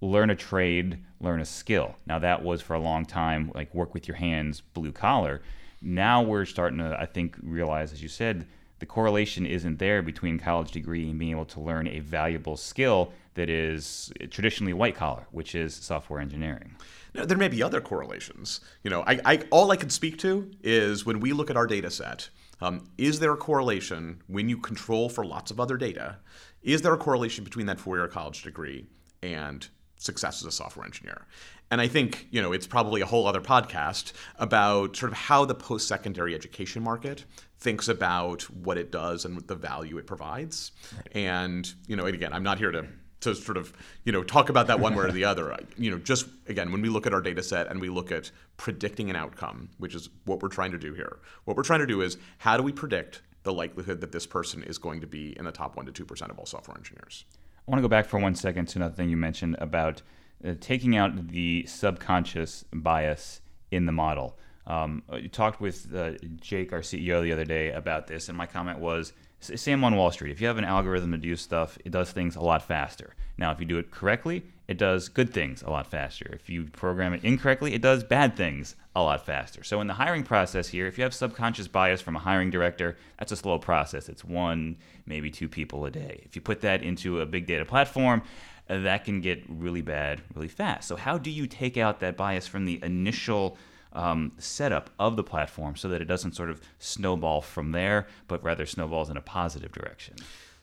learn 0.00 0.30
a 0.30 0.36
trade, 0.36 0.98
learn 1.20 1.40
a 1.40 1.44
skill. 1.44 1.96
Now 2.06 2.18
that 2.20 2.42
was 2.42 2.62
for 2.62 2.74
a 2.74 2.80
long 2.80 3.04
time 3.04 3.50
like 3.54 3.74
work 3.74 3.94
with 3.94 4.06
your 4.06 4.16
hands, 4.16 4.60
blue 4.60 4.92
collar. 4.92 5.42
Now 5.82 6.22
we're 6.22 6.44
starting 6.44 6.78
to, 6.78 6.96
I 6.98 7.06
think, 7.06 7.36
realize, 7.42 7.92
as 7.92 8.02
you 8.02 8.08
said, 8.08 8.46
the 8.78 8.86
correlation 8.86 9.46
isn't 9.46 9.78
there 9.78 10.02
between 10.02 10.38
college 10.38 10.70
degree 10.72 11.08
and 11.10 11.18
being 11.18 11.32
able 11.32 11.46
to 11.46 11.60
learn 11.60 11.86
a 11.88 12.00
valuable 12.00 12.56
skill 12.56 13.12
that 13.34 13.48
is 13.48 14.12
traditionally 14.30 14.72
white 14.72 14.96
collar, 14.96 15.26
which 15.30 15.54
is 15.54 15.74
software 15.74 16.20
engineering. 16.20 16.74
Now, 17.14 17.24
there 17.24 17.38
may 17.38 17.48
be 17.48 17.62
other 17.62 17.80
correlations. 17.80 18.60
You 18.82 18.90
know, 18.90 19.02
I, 19.06 19.20
I, 19.24 19.42
all 19.50 19.70
I 19.70 19.76
can 19.76 19.90
speak 19.90 20.18
to 20.18 20.50
is 20.62 21.06
when 21.06 21.20
we 21.20 21.32
look 21.32 21.50
at 21.50 21.56
our 21.56 21.66
data 21.66 21.90
set 21.90 22.30
Um, 22.60 22.90
is 22.98 23.20
there 23.20 23.32
a 23.32 23.36
correlation 23.36 24.22
when 24.26 24.48
you 24.48 24.58
control 24.58 25.08
for 25.08 25.24
lots 25.24 25.50
of 25.50 25.60
other 25.60 25.76
data? 25.76 26.16
Is 26.62 26.82
there 26.82 26.92
a 26.92 26.98
correlation 26.98 27.44
between 27.44 27.66
that 27.66 27.78
four 27.80 27.96
year 27.96 28.08
college 28.08 28.42
degree 28.42 28.86
and 29.22 29.68
success 29.96 30.42
as 30.42 30.46
a 30.46 30.52
software 30.52 30.84
engineer? 30.84 31.26
And 31.70 31.80
I 31.80 31.88
think, 31.88 32.28
you 32.30 32.40
know, 32.40 32.52
it's 32.52 32.66
probably 32.66 33.00
a 33.00 33.06
whole 33.06 33.26
other 33.26 33.40
podcast 33.40 34.12
about 34.36 34.96
sort 34.96 35.12
of 35.12 35.18
how 35.18 35.44
the 35.44 35.54
post 35.54 35.86
secondary 35.86 36.34
education 36.34 36.82
market 36.82 37.24
thinks 37.58 37.88
about 37.88 38.42
what 38.50 38.78
it 38.78 38.90
does 38.90 39.24
and 39.24 39.38
the 39.46 39.54
value 39.54 39.98
it 39.98 40.06
provides. 40.06 40.72
Right. 40.96 41.16
And, 41.16 41.72
you 41.86 41.96
know, 41.96 42.06
and 42.06 42.14
again, 42.14 42.32
I'm 42.32 42.42
not 42.42 42.58
here 42.58 42.70
to 42.70 42.86
to 43.20 43.34
sort 43.34 43.56
of 43.56 43.72
you 44.04 44.12
know 44.12 44.22
talk 44.22 44.48
about 44.48 44.68
that 44.68 44.78
one 44.78 44.94
way 44.94 45.04
or 45.04 45.10
the 45.10 45.24
other 45.24 45.56
you 45.76 45.90
know 45.90 45.98
just 45.98 46.26
again 46.46 46.70
when 46.70 46.80
we 46.80 46.88
look 46.88 47.06
at 47.06 47.12
our 47.12 47.20
data 47.20 47.42
set 47.42 47.66
and 47.66 47.80
we 47.80 47.88
look 47.88 48.12
at 48.12 48.30
predicting 48.56 49.10
an 49.10 49.16
outcome 49.16 49.68
which 49.78 49.94
is 49.94 50.08
what 50.24 50.40
we're 50.42 50.48
trying 50.48 50.70
to 50.70 50.78
do 50.78 50.94
here 50.94 51.18
what 51.44 51.56
we're 51.56 51.62
trying 51.62 51.80
to 51.80 51.86
do 51.86 52.00
is 52.00 52.16
how 52.38 52.56
do 52.56 52.62
we 52.62 52.72
predict 52.72 53.22
the 53.42 53.52
likelihood 53.52 54.00
that 54.00 54.12
this 54.12 54.26
person 54.26 54.62
is 54.62 54.78
going 54.78 55.00
to 55.00 55.06
be 55.06 55.36
in 55.38 55.44
the 55.44 55.52
top 55.52 55.76
1 55.76 55.86
to 55.86 56.04
2% 56.04 56.30
of 56.30 56.38
all 56.38 56.46
software 56.46 56.76
engineers 56.76 57.24
i 57.66 57.70
want 57.70 57.78
to 57.78 57.82
go 57.82 57.88
back 57.88 58.06
for 58.06 58.20
one 58.20 58.34
second 58.34 58.66
to 58.66 58.78
another 58.78 58.94
thing 58.94 59.08
you 59.08 59.16
mentioned 59.16 59.56
about 59.58 60.02
uh, 60.44 60.54
taking 60.60 60.96
out 60.96 61.28
the 61.28 61.64
subconscious 61.66 62.64
bias 62.72 63.40
in 63.70 63.86
the 63.86 63.92
model 63.92 64.38
um, 64.66 65.02
you 65.14 65.28
talked 65.28 65.60
with 65.60 65.94
uh, 65.94 66.12
jake 66.40 66.72
our 66.72 66.80
ceo 66.80 67.22
the 67.22 67.32
other 67.32 67.44
day 67.44 67.70
about 67.70 68.06
this 68.06 68.28
and 68.28 68.36
my 68.36 68.46
comment 68.46 68.78
was 68.78 69.12
same 69.40 69.84
on 69.84 69.94
Wall 69.96 70.10
Street. 70.10 70.32
If 70.32 70.40
you 70.40 70.46
have 70.46 70.58
an 70.58 70.64
algorithm 70.64 71.12
to 71.12 71.18
do 71.18 71.36
stuff, 71.36 71.78
it 71.84 71.92
does 71.92 72.10
things 72.10 72.36
a 72.36 72.40
lot 72.40 72.62
faster. 72.62 73.14
Now, 73.36 73.52
if 73.52 73.60
you 73.60 73.66
do 73.66 73.78
it 73.78 73.90
correctly, 73.90 74.42
it 74.66 74.78
does 74.78 75.08
good 75.08 75.32
things 75.32 75.62
a 75.62 75.70
lot 75.70 75.86
faster. 75.86 76.28
If 76.32 76.50
you 76.50 76.64
program 76.64 77.12
it 77.12 77.24
incorrectly, 77.24 77.72
it 77.72 77.80
does 77.80 78.02
bad 78.02 78.36
things 78.36 78.74
a 78.96 79.02
lot 79.02 79.24
faster. 79.24 79.62
So, 79.62 79.80
in 79.80 79.86
the 79.86 79.94
hiring 79.94 80.24
process 80.24 80.68
here, 80.68 80.86
if 80.86 80.98
you 80.98 81.04
have 81.04 81.14
subconscious 81.14 81.68
bias 81.68 82.00
from 82.00 82.16
a 82.16 82.18
hiring 82.18 82.50
director, 82.50 82.96
that's 83.18 83.30
a 83.30 83.36
slow 83.36 83.58
process. 83.58 84.08
It's 84.08 84.24
one, 84.24 84.76
maybe 85.06 85.30
two 85.30 85.48
people 85.48 85.86
a 85.86 85.90
day. 85.90 86.22
If 86.24 86.34
you 86.34 86.42
put 86.42 86.60
that 86.62 86.82
into 86.82 87.20
a 87.20 87.26
big 87.26 87.46
data 87.46 87.64
platform, 87.64 88.22
that 88.68 89.04
can 89.04 89.20
get 89.20 89.42
really 89.48 89.82
bad 89.82 90.22
really 90.34 90.48
fast. 90.48 90.88
So, 90.88 90.96
how 90.96 91.18
do 91.18 91.30
you 91.30 91.46
take 91.46 91.76
out 91.76 92.00
that 92.00 92.16
bias 92.16 92.46
from 92.46 92.64
the 92.64 92.80
initial 92.82 93.56
um, 93.92 94.32
setup 94.38 94.90
of 94.98 95.16
the 95.16 95.24
platform 95.24 95.76
so 95.76 95.88
that 95.88 96.02
it 96.02 96.06
doesn't 96.06 96.36
sort 96.36 96.50
of 96.50 96.60
snowball 96.78 97.40
from 97.40 97.72
there, 97.72 98.06
but 98.26 98.42
rather 98.44 98.66
snowballs 98.66 99.10
in 99.10 99.16
a 99.16 99.20
positive 99.20 99.72
direction. 99.72 100.14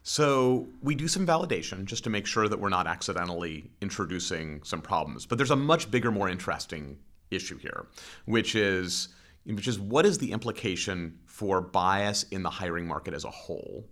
So 0.04 0.68
we 0.84 0.94
do 0.94 1.08
some 1.08 1.26
validation 1.26 1.86
just 1.86 2.04
to 2.04 2.10
make 2.12 2.28
sure 2.28 2.48
that 2.48 2.60
we're 2.60 2.70
not 2.70 2.86
accidentally 2.86 3.72
introducing 3.82 4.62
some 4.64 4.82
problems. 4.82 5.26
But 5.26 5.38
there's 5.38 5.52
a 5.52 5.56
much 5.56 5.90
bigger, 5.90 6.12
more 6.12 6.30
interesting 6.30 6.98
issue 7.32 7.58
here, 7.58 7.88
which 8.26 8.56
is 8.56 9.10
which 9.46 9.68
is 9.68 9.80
what 9.80 10.06
is 10.06 10.18
the 10.18 10.32
implication 10.32 11.20
for 11.26 11.62
bias 11.62 12.24
in 12.32 12.42
the 12.42 12.50
hiring 12.50 12.88
market 12.88 13.14
as 13.14 13.26
a 13.26 13.30
whole 13.30 13.86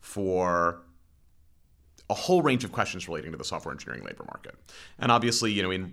for 0.00 0.82
a 2.10 2.14
whole 2.14 2.42
range 2.42 2.64
of 2.64 2.72
questions 2.72 3.08
relating 3.08 3.32
to 3.32 3.38
the 3.38 3.44
software 3.44 3.72
engineering 3.72 4.04
labor 4.04 4.24
market. 4.24 4.54
And 4.98 5.10
obviously, 5.10 5.52
you 5.52 5.62
know, 5.62 5.70
in 5.70 5.92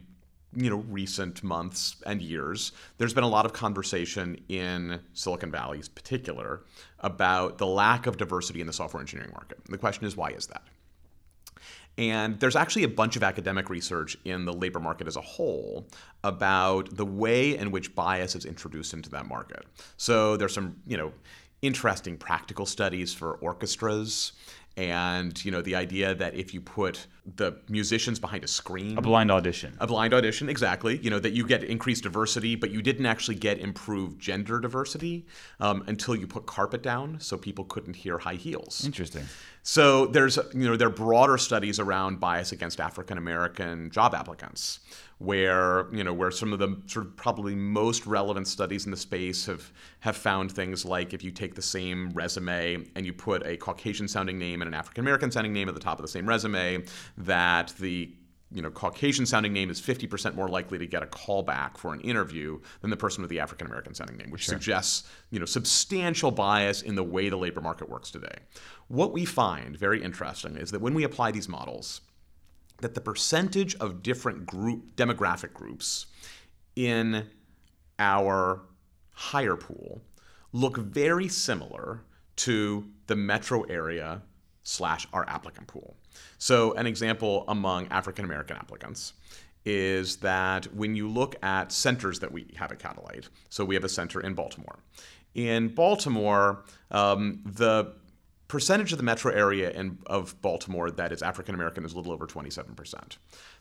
you 0.53 0.69
know 0.69 0.77
recent 0.89 1.43
months 1.43 1.97
and 2.05 2.21
years 2.21 2.71
there's 2.97 3.13
been 3.13 3.23
a 3.23 3.29
lot 3.29 3.45
of 3.45 3.53
conversation 3.53 4.35
in 4.49 4.99
silicon 5.13 5.51
valley 5.51 5.77
in 5.77 5.83
particular 5.93 6.63
about 7.01 7.59
the 7.59 7.67
lack 7.67 8.07
of 8.07 8.17
diversity 8.17 8.59
in 8.59 8.67
the 8.67 8.73
software 8.73 8.99
engineering 8.99 9.31
market. 9.31 9.59
The 9.69 9.77
question 9.77 10.05
is 10.05 10.17
why 10.17 10.29
is 10.29 10.47
that? 10.47 10.63
And 11.97 12.39
there's 12.39 12.55
actually 12.55 12.83
a 12.83 12.89
bunch 12.89 13.15
of 13.15 13.23
academic 13.23 13.69
research 13.69 14.17
in 14.23 14.45
the 14.45 14.53
labor 14.53 14.79
market 14.79 15.05
as 15.05 15.17
a 15.17 15.21
whole 15.21 15.85
about 16.23 16.95
the 16.95 17.05
way 17.05 17.57
in 17.57 17.71
which 17.71 17.93
bias 17.93 18.35
is 18.35 18.45
introduced 18.45 18.93
into 18.93 19.09
that 19.09 19.27
market. 19.27 19.65
So 19.97 20.37
there's 20.37 20.53
some 20.53 20.77
you 20.87 20.97
know 20.97 21.11
interesting 21.61 22.17
practical 22.17 22.65
studies 22.65 23.13
for 23.13 23.35
orchestras 23.35 24.31
and 24.79 25.43
you 25.43 25.51
know 25.51 25.61
the 25.61 25.75
idea 25.75 26.15
that 26.15 26.33
if 26.35 26.53
you 26.53 26.61
put 26.61 27.05
the 27.35 27.59
musicians 27.67 28.17
behind 28.17 28.45
a 28.45 28.47
screen 28.47 28.97
a 28.97 29.01
blind 29.01 29.29
audition. 29.29 29.75
A 29.79 29.85
blind 29.85 30.13
audition 30.13 30.47
exactly. 30.47 30.97
You 30.97 31.09
know 31.09 31.19
that 31.19 31.33
you 31.33 31.45
get 31.45 31.65
increased 31.65 32.03
diversity 32.03 32.55
but 32.55 32.71
you 32.71 32.81
didn't 32.81 33.05
actually 33.05 33.35
get 33.35 33.59
improved 33.59 34.21
gender 34.21 34.59
diversity 34.61 35.25
um, 35.59 35.83
until 35.87 36.15
you 36.15 36.25
put 36.25 36.45
carpet 36.45 36.81
down 36.81 37.19
so 37.19 37.37
people 37.37 37.65
couldn't 37.65 37.95
hear 37.95 38.17
high 38.17 38.35
heels. 38.35 38.85
Interesting. 38.85 39.25
So 39.63 40.05
there's 40.05 40.37
you 40.53 40.69
know 40.69 40.77
there 40.77 40.87
are 40.87 40.91
broader 40.91 41.37
studies 41.37 41.77
around 41.77 42.21
bias 42.21 42.53
against 42.53 42.79
african 42.79 43.17
american 43.17 43.91
job 43.91 44.15
applicants 44.15 44.79
where 45.19 45.93
you 45.93 46.03
know 46.03 46.13
where 46.13 46.31
some 46.31 46.53
of 46.53 46.59
the 46.59 46.81
sort 46.87 47.05
of 47.05 47.15
probably 47.15 47.53
most 47.53 48.05
relevant 48.05 48.47
studies 48.47 48.85
in 48.85 48.91
the 48.91 48.97
space 48.97 49.45
have 49.45 49.71
have 49.99 50.15
found 50.15 50.51
things 50.51 50.85
like 50.85 51.13
if 51.13 51.23
you 51.23 51.29
take 51.29 51.55
the 51.55 51.61
same 51.61 52.09
resume 52.11 52.85
and 52.95 53.05
you 53.05 53.13
put 53.13 53.45
a 53.45 53.57
Caucasian 53.57 54.07
sounding 54.07 54.39
name 54.39 54.61
and 54.61 54.67
an 54.67 54.73
African 54.73 55.03
American 55.03 55.29
sounding 55.29 55.53
name 55.53 55.67
at 55.67 55.75
the 55.75 55.81
top 55.81 55.99
of 55.99 56.03
the 56.03 56.09
same 56.09 56.27
resume, 56.27 56.83
that 57.17 57.73
the 57.79 58.13
you 58.51 58.61
know, 58.63 58.71
Caucasian 58.71 59.25
sounding 59.27 59.53
name 59.53 59.69
is 59.69 59.79
50% 59.79 60.33
more 60.33 60.47
likely 60.47 60.79
to 60.79 60.87
get 60.87 61.03
a 61.03 61.05
call 61.05 61.43
back 61.43 61.77
for 61.77 61.93
an 61.93 62.01
interview 62.01 62.59
than 62.81 62.89
the 62.89 62.97
person 62.97 63.21
with 63.21 63.29
the 63.29 63.39
African 63.39 63.67
American 63.67 63.93
sounding 63.93 64.17
name, 64.17 64.31
which 64.31 64.45
sure. 64.45 64.55
suggests, 64.55 65.07
you 65.29 65.39
know, 65.39 65.45
substantial 65.45 66.31
bias 66.31 66.81
in 66.81 66.95
the 66.95 67.03
way 67.03 67.29
the 67.29 67.37
labor 67.37 67.61
market 67.61 67.89
works 67.89 68.09
today. 68.09 68.39
What 68.87 69.13
we 69.13 69.23
find 69.23 69.77
very 69.77 70.01
interesting 70.01 70.55
is 70.55 70.71
that 70.71 70.81
when 70.81 70.95
we 70.95 71.03
apply 71.03 71.31
these 71.31 71.47
models, 71.47 72.01
that 72.81 72.93
the 72.93 73.01
percentage 73.01 73.75
of 73.75 74.01
different 74.03 74.45
group 74.45 74.95
demographic 74.95 75.53
groups 75.53 76.07
in 76.75 77.25
our 77.97 78.61
hire 79.11 79.55
pool 79.57 80.01
look 80.53 80.77
very 80.77 81.27
similar 81.27 82.01
to 82.35 82.85
the 83.07 83.15
metro 83.15 83.63
area 83.63 84.21
slash 84.63 85.07
our 85.13 85.27
applicant 85.27 85.67
pool. 85.67 85.97
So 86.37 86.73
an 86.73 86.85
example 86.85 87.43
among 87.47 87.87
African 87.87 88.23
American 88.25 88.55
applicants 88.55 89.13
is 89.65 90.17
that 90.17 90.73
when 90.73 90.95
you 90.95 91.07
look 91.07 91.35
at 91.43 91.71
centers 91.71 92.19
that 92.19 92.31
we 92.31 92.47
have 92.55 92.71
at 92.71 92.79
Catalyte, 92.79 93.27
so 93.49 93.65
we 93.65 93.75
have 93.75 93.83
a 93.83 93.89
center 93.89 94.21
in 94.21 94.33
Baltimore. 94.33 94.79
In 95.35 95.67
Baltimore, 95.67 96.63
um, 96.91 97.41
the 97.45 97.93
percentage 98.49 98.91
of 98.91 98.97
the 98.97 99.03
metro 99.03 99.31
area 99.31 99.71
in, 99.71 99.99
of 100.07 100.39
Baltimore 100.41 100.91
that 100.91 101.13
is 101.13 101.21
African 101.21 101.55
American 101.55 101.85
is 101.85 101.93
a 101.93 101.95
little 101.95 102.11
over 102.11 102.27
27%. 102.27 103.17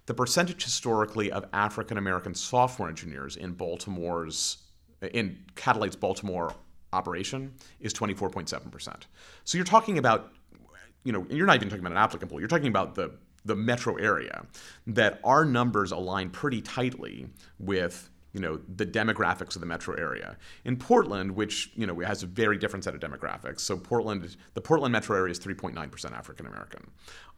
The 0.07 0.15
percentage 0.15 0.65
historically 0.65 1.31
of 1.31 1.45
African 1.53 1.99
American 1.99 2.35
software 2.35 2.89
engineers 2.89 3.37
in 3.37 3.53
Baltimore's 3.53 4.65
in 5.13 5.39
Catalyte's 5.55 5.95
Baltimore 5.95 6.53
operation 6.93 7.53
is 7.79 7.93
24.7%. 7.95 9.03
So 9.45 9.59
you're 9.59 9.65
talking 9.65 9.99
about 9.99 10.33
you 11.05 11.13
know, 11.13 11.25
you're 11.31 11.47
not 11.47 11.57
even 11.57 11.69
talking 11.69 11.81
about 11.81 11.93
an 11.93 11.99
applicant 11.99 12.31
pool. 12.31 12.41
You're 12.41 12.49
talking 12.49 12.67
about 12.67 12.97
the 12.97 13.13
the 13.45 13.55
metro 13.55 13.97
area 13.97 14.45
that 14.87 15.21
our 15.25 15.45
numbers 15.45 15.93
align 15.93 16.29
pretty 16.29 16.61
tightly 16.61 17.29
with 17.59 18.11
you 18.33 18.41
know 18.41 18.61
the 18.77 18.87
demographics 18.87 19.55
of 19.55 19.61
the 19.61 19.67
metro 19.67 19.95
area. 19.95 20.37
In 20.65 20.77
Portland, 20.77 21.33
which 21.33 21.71
you 21.75 21.87
know 21.87 21.99
has 22.01 22.23
a 22.23 22.27
very 22.27 22.59
different 22.59 22.85
set 22.85 22.95
of 22.95 23.01
demographics, 23.01 23.61
so 23.61 23.77
Portland, 23.77 24.37
the 24.55 24.61
Portland 24.61 24.93
metro 24.93 25.17
area 25.17 25.33
is 25.33 25.41
3.9% 25.41 26.13
African 26.13 26.47
American. 26.47 26.91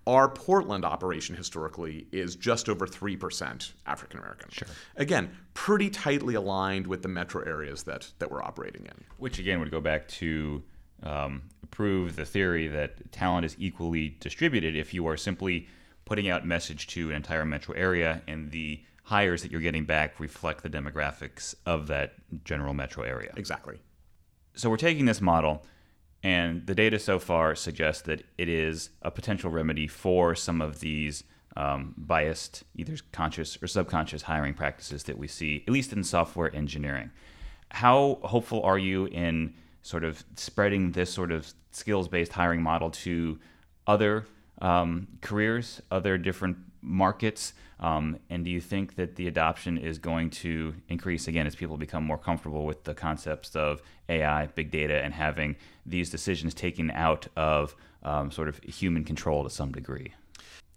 Our 0.06 0.28
Portland 0.28 0.84
operation 0.84 1.36
historically 1.36 2.06
is 2.10 2.34
just 2.34 2.68
over 2.68 2.86
3% 2.86 3.72
African 3.86 4.18
American. 4.18 4.48
Sure. 4.50 4.68
Again, 4.96 5.30
pretty 5.52 5.90
tightly 5.90 6.34
aligned 6.34 6.86
with 6.86 7.02
the 7.02 7.08
metro 7.08 7.42
areas 7.42 7.82
that 7.84 8.10
that 8.18 8.30
we're 8.30 8.42
operating 8.42 8.86
in. 8.86 9.04
Which 9.18 9.38
again 9.38 9.60
would 9.60 9.70
go 9.70 9.80
back 9.80 10.08
to 10.08 10.62
um, 11.02 11.42
prove 11.70 12.16
the 12.16 12.24
theory 12.24 12.66
that 12.68 13.12
talent 13.12 13.44
is 13.46 13.56
equally 13.58 14.16
distributed 14.20 14.76
if 14.76 14.92
you 14.92 15.06
are 15.06 15.16
simply 15.16 15.68
putting 16.04 16.28
out 16.28 16.44
message 16.44 16.88
to 16.88 17.10
an 17.10 17.16
entire 17.16 17.44
metro 17.44 17.74
area 17.74 18.20
and 18.26 18.50
the 18.50 18.82
hires 19.10 19.42
that 19.42 19.50
you're 19.50 19.60
getting 19.60 19.84
back 19.84 20.20
reflect 20.20 20.62
the 20.62 20.70
demographics 20.70 21.52
of 21.66 21.88
that 21.88 22.14
general 22.44 22.72
metro 22.72 23.02
area. 23.02 23.32
Exactly. 23.36 23.80
So 24.54 24.70
we're 24.70 24.76
taking 24.76 25.04
this 25.04 25.20
model, 25.20 25.66
and 26.22 26.64
the 26.64 26.76
data 26.76 26.96
so 27.00 27.18
far 27.18 27.56
suggests 27.56 28.02
that 28.02 28.22
it 28.38 28.48
is 28.48 28.90
a 29.02 29.10
potential 29.10 29.50
remedy 29.50 29.88
for 29.88 30.36
some 30.36 30.60
of 30.60 30.78
these 30.78 31.24
um, 31.56 31.92
biased, 31.96 32.62
either 32.76 32.96
conscious 33.10 33.60
or 33.60 33.66
subconscious 33.66 34.22
hiring 34.22 34.54
practices 34.54 35.02
that 35.02 35.18
we 35.18 35.26
see, 35.26 35.64
at 35.66 35.72
least 35.72 35.92
in 35.92 36.04
software 36.04 36.54
engineering. 36.54 37.10
How 37.72 38.20
hopeful 38.22 38.62
are 38.62 38.78
you 38.78 39.06
in 39.06 39.54
sort 39.82 40.04
of 40.04 40.22
spreading 40.36 40.92
this 40.92 41.12
sort 41.12 41.32
of 41.32 41.52
skills 41.72 42.06
based 42.06 42.32
hiring 42.32 42.62
model 42.62 42.90
to 42.90 43.40
other 43.88 44.26
um, 44.62 45.08
careers, 45.20 45.82
other 45.90 46.16
different 46.16 46.58
markets? 46.82 47.52
Um, 47.78 48.18
and 48.28 48.44
do 48.44 48.50
you 48.50 48.60
think 48.60 48.96
that 48.96 49.16
the 49.16 49.26
adoption 49.26 49.78
is 49.78 49.98
going 49.98 50.30
to 50.30 50.74
increase 50.88 51.28
again 51.28 51.46
as 51.46 51.54
people 51.54 51.76
become 51.76 52.04
more 52.04 52.18
comfortable 52.18 52.66
with 52.66 52.84
the 52.84 52.94
concepts 52.94 53.56
of 53.56 53.80
AI, 54.08 54.46
big 54.46 54.70
data, 54.70 55.02
and 55.02 55.14
having 55.14 55.56
these 55.86 56.10
decisions 56.10 56.52
taken 56.52 56.90
out 56.90 57.26
of 57.36 57.74
um, 58.02 58.30
sort 58.30 58.48
of 58.48 58.62
human 58.62 59.04
control 59.04 59.44
to 59.44 59.50
some 59.50 59.72
degree? 59.72 60.12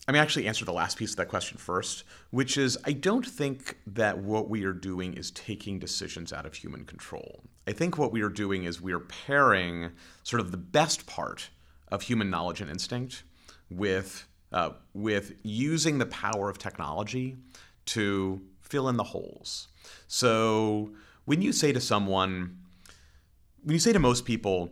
I 0.08 0.12
mean, 0.12 0.22
actually 0.22 0.48
answer 0.48 0.66
the 0.66 0.74
last 0.74 0.98
piece 0.98 1.12
of 1.12 1.18
that 1.18 1.30
question 1.30 1.58
first, 1.58 2.04
which 2.32 2.58
is 2.58 2.78
I 2.84 2.92
don't 2.92 3.26
think 3.26 3.78
that 3.88 4.18
what 4.18 4.50
we 4.50 4.66
are 4.66 4.74
doing 4.74 5.14
is 5.14 5.32
taking 5.32 5.80
decisions 5.80 6.34
out 6.34 6.46
of 6.46 6.56
human 6.56 6.84
control. 6.84 7.42
I 7.68 7.72
think 7.72 7.98
what 7.98 8.12
we 8.12 8.22
are 8.22 8.30
doing 8.30 8.66
is 8.66 8.82
we 8.82 8.92
are 8.92 9.00
pairing 9.00 9.92
sort 10.24 10.42
of 10.42 10.52
the 10.52 10.58
best 10.58 11.06
part 11.06 11.50
of 11.90 12.02
human 12.02 12.30
knowledge 12.30 12.60
and 12.60 12.70
instinct 12.70 13.24
with 13.70 14.28
uh, 14.54 14.72
with 14.94 15.34
using 15.44 15.98
the 15.98 16.06
power 16.06 16.50
of 16.50 16.58
technology 16.58 17.38
to 17.86 18.42
fill 18.62 18.88
in 18.88 18.98
the 18.98 19.04
holes. 19.04 19.68
So 20.08 20.92
when 21.26 21.42
you 21.42 21.52
say 21.52 21.74
to 21.74 21.82
someone, 21.82 22.58
when 23.64 23.74
you 23.74 23.80
say 23.80 23.94
to 23.94 24.00
most 24.00 24.26
people, 24.26 24.70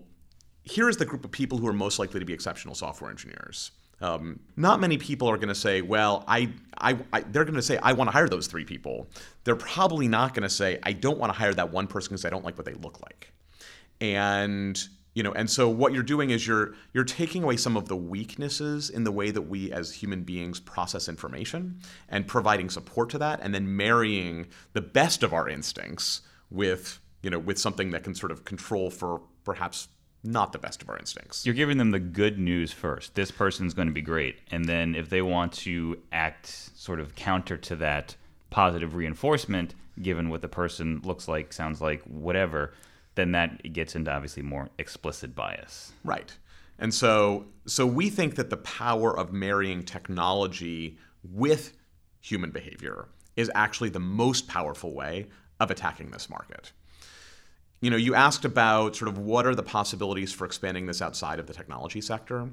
here 0.63 0.87
is 0.87 0.97
the 0.97 1.05
group 1.05 1.25
of 1.25 1.31
people 1.31 1.57
who 1.57 1.67
are 1.67 1.73
most 1.73 1.99
likely 1.99 2.19
to 2.19 2.25
be 2.25 2.33
exceptional 2.33 2.75
software 2.75 3.09
engineers. 3.09 3.71
Um, 4.01 4.39
not 4.55 4.79
many 4.79 4.97
people 4.97 5.27
are 5.27 5.37
going 5.37 5.49
to 5.49 5.55
say, 5.55 5.81
well, 5.81 6.23
I, 6.27 6.51
I, 6.79 6.97
I 7.13 7.21
they're 7.21 7.45
going 7.45 7.55
to 7.55 7.61
say, 7.61 7.77
I 7.77 7.93
want 7.93 8.07
to 8.07 8.11
hire 8.11 8.27
those 8.27 8.47
three 8.47 8.65
people. 8.65 9.07
They're 9.43 9.55
probably 9.55 10.07
not 10.07 10.33
going 10.33 10.43
to 10.43 10.49
say, 10.49 10.79
I 10.83 10.93
don't 10.93 11.19
want 11.19 11.31
to 11.31 11.37
hire 11.37 11.53
that 11.53 11.71
one 11.71 11.87
person 11.87 12.09
because 12.09 12.25
I 12.25 12.29
don't 12.29 12.43
like 12.43 12.57
what 12.57 12.65
they 12.65 12.73
look 12.73 12.99
like. 13.01 13.31
And 13.99 14.81
you 15.13 15.23
know 15.23 15.31
and 15.33 15.49
so 15.49 15.67
what 15.67 15.93
you're 15.93 16.03
doing 16.03 16.29
is 16.29 16.47
you're 16.47 16.73
you're 16.93 17.03
taking 17.03 17.43
away 17.43 17.57
some 17.57 17.75
of 17.75 17.87
the 17.87 17.95
weaknesses 17.95 18.89
in 18.89 19.03
the 19.03 19.11
way 19.11 19.31
that 19.31 19.43
we 19.43 19.71
as 19.71 19.93
human 19.93 20.23
beings 20.23 20.59
process 20.59 21.09
information 21.09 21.79
and 22.09 22.27
providing 22.27 22.69
support 22.69 23.09
to 23.09 23.17
that 23.17 23.39
and 23.41 23.53
then 23.53 23.75
marrying 23.75 24.47
the 24.73 24.81
best 24.81 25.23
of 25.23 25.33
our 25.33 25.49
instincts 25.49 26.21
with 26.49 26.99
you 27.21 27.29
know 27.29 27.39
with 27.39 27.59
something 27.59 27.91
that 27.91 28.03
can 28.03 28.15
sort 28.15 28.31
of 28.31 28.45
control 28.45 28.89
for 28.89 29.21
perhaps 29.43 29.87
not 30.23 30.53
the 30.53 30.59
best 30.59 30.81
of 30.81 30.89
our 30.89 30.97
instincts. 30.97 31.45
You're 31.45 31.55
giving 31.55 31.77
them 31.77 31.91
the 31.91 31.99
good 31.99 32.37
news 32.37 32.71
first. 32.71 33.15
This 33.15 33.31
person's 33.31 33.73
going 33.73 33.87
to 33.87 33.93
be 33.93 34.01
great. 34.01 34.37
And 34.51 34.65
then 34.65 34.93
if 34.95 35.09
they 35.09 35.21
want 35.21 35.53
to 35.53 35.97
act 36.11 36.47
sort 36.75 36.99
of 36.99 37.15
counter 37.15 37.57
to 37.57 37.75
that 37.77 38.15
positive 38.49 38.95
reinforcement, 38.95 39.73
given 40.01 40.29
what 40.29 40.41
the 40.41 40.47
person 40.47 41.01
looks 41.03 41.27
like, 41.27 41.53
sounds 41.53 41.81
like, 41.81 42.03
whatever, 42.03 42.73
then 43.15 43.31
that 43.33 43.73
gets 43.73 43.95
into 43.95 44.11
obviously 44.11 44.43
more 44.43 44.69
explicit 44.77 45.35
bias. 45.35 45.93
Right. 46.03 46.35
And 46.79 46.93
so 46.93 47.45
so 47.65 47.85
we 47.85 48.09
think 48.09 48.35
that 48.35 48.49
the 48.49 48.57
power 48.57 49.17
of 49.17 49.31
marrying 49.31 49.83
technology 49.83 50.97
with 51.23 51.73
human 52.19 52.51
behavior 52.51 53.07
is 53.35 53.51
actually 53.55 53.89
the 53.89 53.99
most 53.99 54.47
powerful 54.47 54.93
way 54.93 55.27
of 55.59 55.71
attacking 55.71 56.11
this 56.11 56.29
market 56.29 56.71
you 57.81 57.89
know, 57.89 57.97
you 57.97 58.13
asked 58.13 58.45
about 58.45 58.95
sort 58.95 59.09
of 59.09 59.17
what 59.17 59.45
are 59.47 59.55
the 59.55 59.63
possibilities 59.63 60.31
for 60.31 60.45
expanding 60.45 60.85
this 60.85 61.01
outside 61.01 61.39
of 61.39 61.47
the 61.47 61.53
technology 61.53 61.99
sector. 61.99 62.47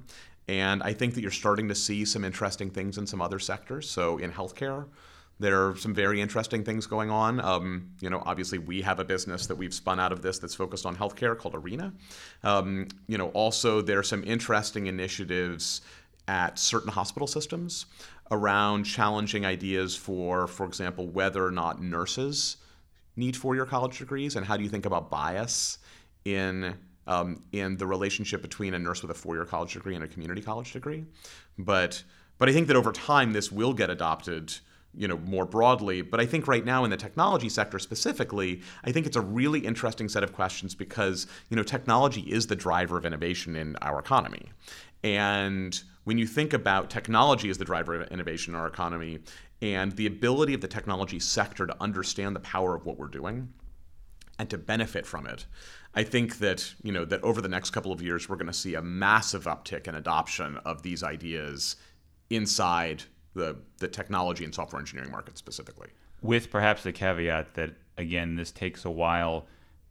And 0.49 0.83
I 0.83 0.94
think 0.94 1.14
that 1.14 1.21
you're 1.21 1.31
starting 1.31 1.68
to 1.68 1.75
see 1.75 2.07
some 2.07 2.25
interesting 2.25 2.71
things 2.71 2.97
in 2.97 3.07
some 3.07 3.21
other 3.21 3.38
sectors. 3.38 3.88
So 3.88 4.16
in 4.16 4.33
healthcare, 4.33 4.87
there 5.40 5.68
are 5.68 5.77
some 5.77 5.94
very 5.94 6.20
interesting 6.20 6.64
things 6.64 6.87
going 6.87 7.11
on. 7.11 7.40
Um, 7.40 7.90
you 8.01 8.11
know, 8.11 8.22
obviously 8.27 8.59
we 8.59 8.83
have 8.83 8.98
a 8.98 9.05
business 9.05 9.46
that 9.46 9.57
we've 9.57 9.74
spun 9.74 10.01
out 10.01 10.12
of 10.12 10.22
this 10.22 10.38
that's 10.38 10.55
focused 10.55 10.85
on 10.85 10.96
healthcare 10.96 11.38
called 11.38 11.55
Arena. 11.55 11.92
Um, 12.42 12.88
you 13.07 13.18
know, 13.18 13.29
also 13.29 13.81
there 13.81 13.98
are 13.98 14.03
some 14.05 14.24
interesting 14.24 14.87
initiatives 14.87 15.83
at 16.27 16.59
certain 16.59 16.90
hospital 16.90 17.27
systems 17.27 17.87
around 18.31 18.85
challenging 18.85 19.46
ideas 19.46 19.96
for, 19.96 20.46
for 20.46 20.66
example, 20.66 21.09
whether 21.09 21.44
or 21.44 21.51
not 21.51 21.81
nurses 21.81 22.59
need 23.16 23.37
four-year 23.37 23.66
college 23.66 23.98
degrees, 23.98 24.37
and 24.37 24.46
how 24.46 24.57
do 24.57 24.62
you 24.62 24.68
think 24.68 24.87
about 24.87 25.11
bias 25.11 25.79
in 26.24 26.74
um, 27.07 27.42
in 27.53 27.77
the 27.79 27.87
relationship 27.87 28.42
between 28.42 28.74
a 28.74 28.79
nurse 28.79 29.01
with 29.01 29.11
a 29.11 29.14
four-year 29.14 29.46
college 29.46 29.72
degree 29.72 29.94
and 29.94 30.05
a 30.05 30.09
community 30.09 30.42
college 30.42 30.72
degree? 30.72 31.05
But 31.59 32.03
but 32.38 32.48
I 32.48 32.53
think 32.53 32.68
that 32.68 32.77
over 32.77 32.92
time 32.92 33.33
this 33.33 33.51
will 33.51 33.72
get 33.72 33.90
adopted 33.90 34.55
you 34.94 35.07
know 35.07 35.18
more 35.18 35.44
broadly 35.44 36.01
but 36.03 36.18
i 36.18 36.27
think 36.27 36.48
right 36.48 36.64
now 36.64 36.83
in 36.85 36.90
the 36.90 36.96
technology 36.96 37.48
sector 37.48 37.79
specifically 37.79 38.62
i 38.85 38.92
think 38.92 39.07
it's 39.07 39.16
a 39.16 39.20
really 39.20 39.61
interesting 39.61 40.09
set 40.09 40.22
of 40.22 40.33
questions 40.33 40.74
because 40.74 41.27
you 41.51 41.57
know 41.57 41.62
technology 41.62 42.22
is 42.22 42.46
the 42.46 42.57
driver 42.57 42.96
of 42.96 43.05
innovation 43.05 43.57
in 43.57 43.77
our 43.83 43.98
economy. 43.98 44.51
And 45.03 45.81
when 46.05 46.18
you 46.18 46.27
think 46.27 46.53
about 46.53 46.90
technology 46.90 47.51
as 47.51 47.59
the 47.59 47.64
driver 47.64 48.01
of 48.01 48.09
innovation 48.09 48.55
in 48.55 48.61
our 48.61 48.66
economy 48.66 49.20
and 49.61 49.92
the 49.92 50.07
ability 50.07 50.55
of 50.55 50.61
the 50.61 50.68
technology 50.68 51.20
sector 51.20 51.66
to 51.66 51.77
understand 51.81 52.35
the 52.35 52.40
power 52.40 52.74
of 52.74 52.87
what 52.87 52.98
we're 52.98 53.09
doing 53.09 53.53
and 54.38 54.48
to 54.51 54.59
benefit 54.59 55.07
from 55.07 55.27
it, 55.27 55.46
I 55.94 56.05
think 56.05 56.38
that 56.38 56.74
you 56.83 56.92
know 56.92 57.05
that 57.05 57.22
over 57.22 57.40
the 57.40 57.48
next 57.48 57.70
couple 57.70 57.92
of 57.92 58.03
years 58.03 58.29
we're 58.29 58.37
going 58.37 58.46
to 58.46 58.53
see 58.53 58.74
a 58.74 58.83
massive 58.83 59.44
uptick 59.44 59.88
in 59.88 59.94
adoption 59.94 60.59
of 60.64 60.83
these 60.83 61.03
ideas 61.03 61.77
inside 62.31 63.05
the 63.38 63.57
the 63.79 63.88
technology 63.88 64.44
and 64.44 64.55
software 64.55 64.81
engineering 64.81 65.11
market 65.11 65.38
specifically. 65.38 65.88
With 66.20 66.51
perhaps 66.51 66.83
the 66.83 66.92
caveat 66.92 67.55
that 67.55 67.70
again 67.96 68.37
this 68.37 68.51
takes 68.51 68.85
a 68.85 68.90
while, 68.90 69.46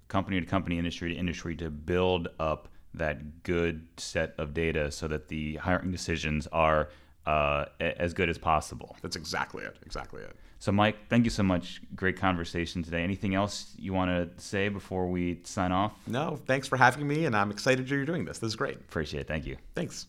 company 0.07 0.39
to 0.39 0.45
company, 0.45 0.77
industry 0.77 1.13
to 1.13 1.19
industry, 1.19 1.55
to 1.55 1.69
build 1.69 2.27
up 2.39 2.69
that 2.93 3.43
good 3.43 3.87
set 3.97 4.33
of 4.37 4.53
data 4.53 4.91
so 4.91 5.07
that 5.07 5.27
the 5.27 5.55
hiring 5.57 5.91
decisions 5.91 6.47
are 6.47 6.89
uh, 7.25 7.65
as 7.79 8.13
good 8.13 8.29
as 8.29 8.37
possible. 8.37 8.95
That's 9.01 9.15
exactly 9.15 9.63
it. 9.63 9.77
Exactly 9.85 10.21
it. 10.21 10.35
So, 10.59 10.71
Mike, 10.71 10.97
thank 11.09 11.23
you 11.23 11.29
so 11.29 11.43
much. 11.43 11.81
Great 11.95 12.17
conversation 12.17 12.81
today. 12.81 13.03
Anything 13.03 13.35
else 13.35 13.73
you 13.77 13.93
want 13.93 14.09
to 14.09 14.43
say 14.43 14.69
before 14.69 15.07
we 15.07 15.41
sign 15.43 15.71
off? 15.71 15.93
No, 16.07 16.39
thanks 16.47 16.67
for 16.67 16.77
having 16.77 17.07
me, 17.07 17.25
and 17.25 17.35
I'm 17.35 17.51
excited 17.51 17.89
you're 17.89 18.05
doing 18.05 18.25
this. 18.25 18.39
This 18.39 18.49
is 18.49 18.55
great. 18.55 18.75
Appreciate 18.75 19.21
it. 19.21 19.27
Thank 19.27 19.45
you. 19.45 19.57
Thanks. 19.75 20.07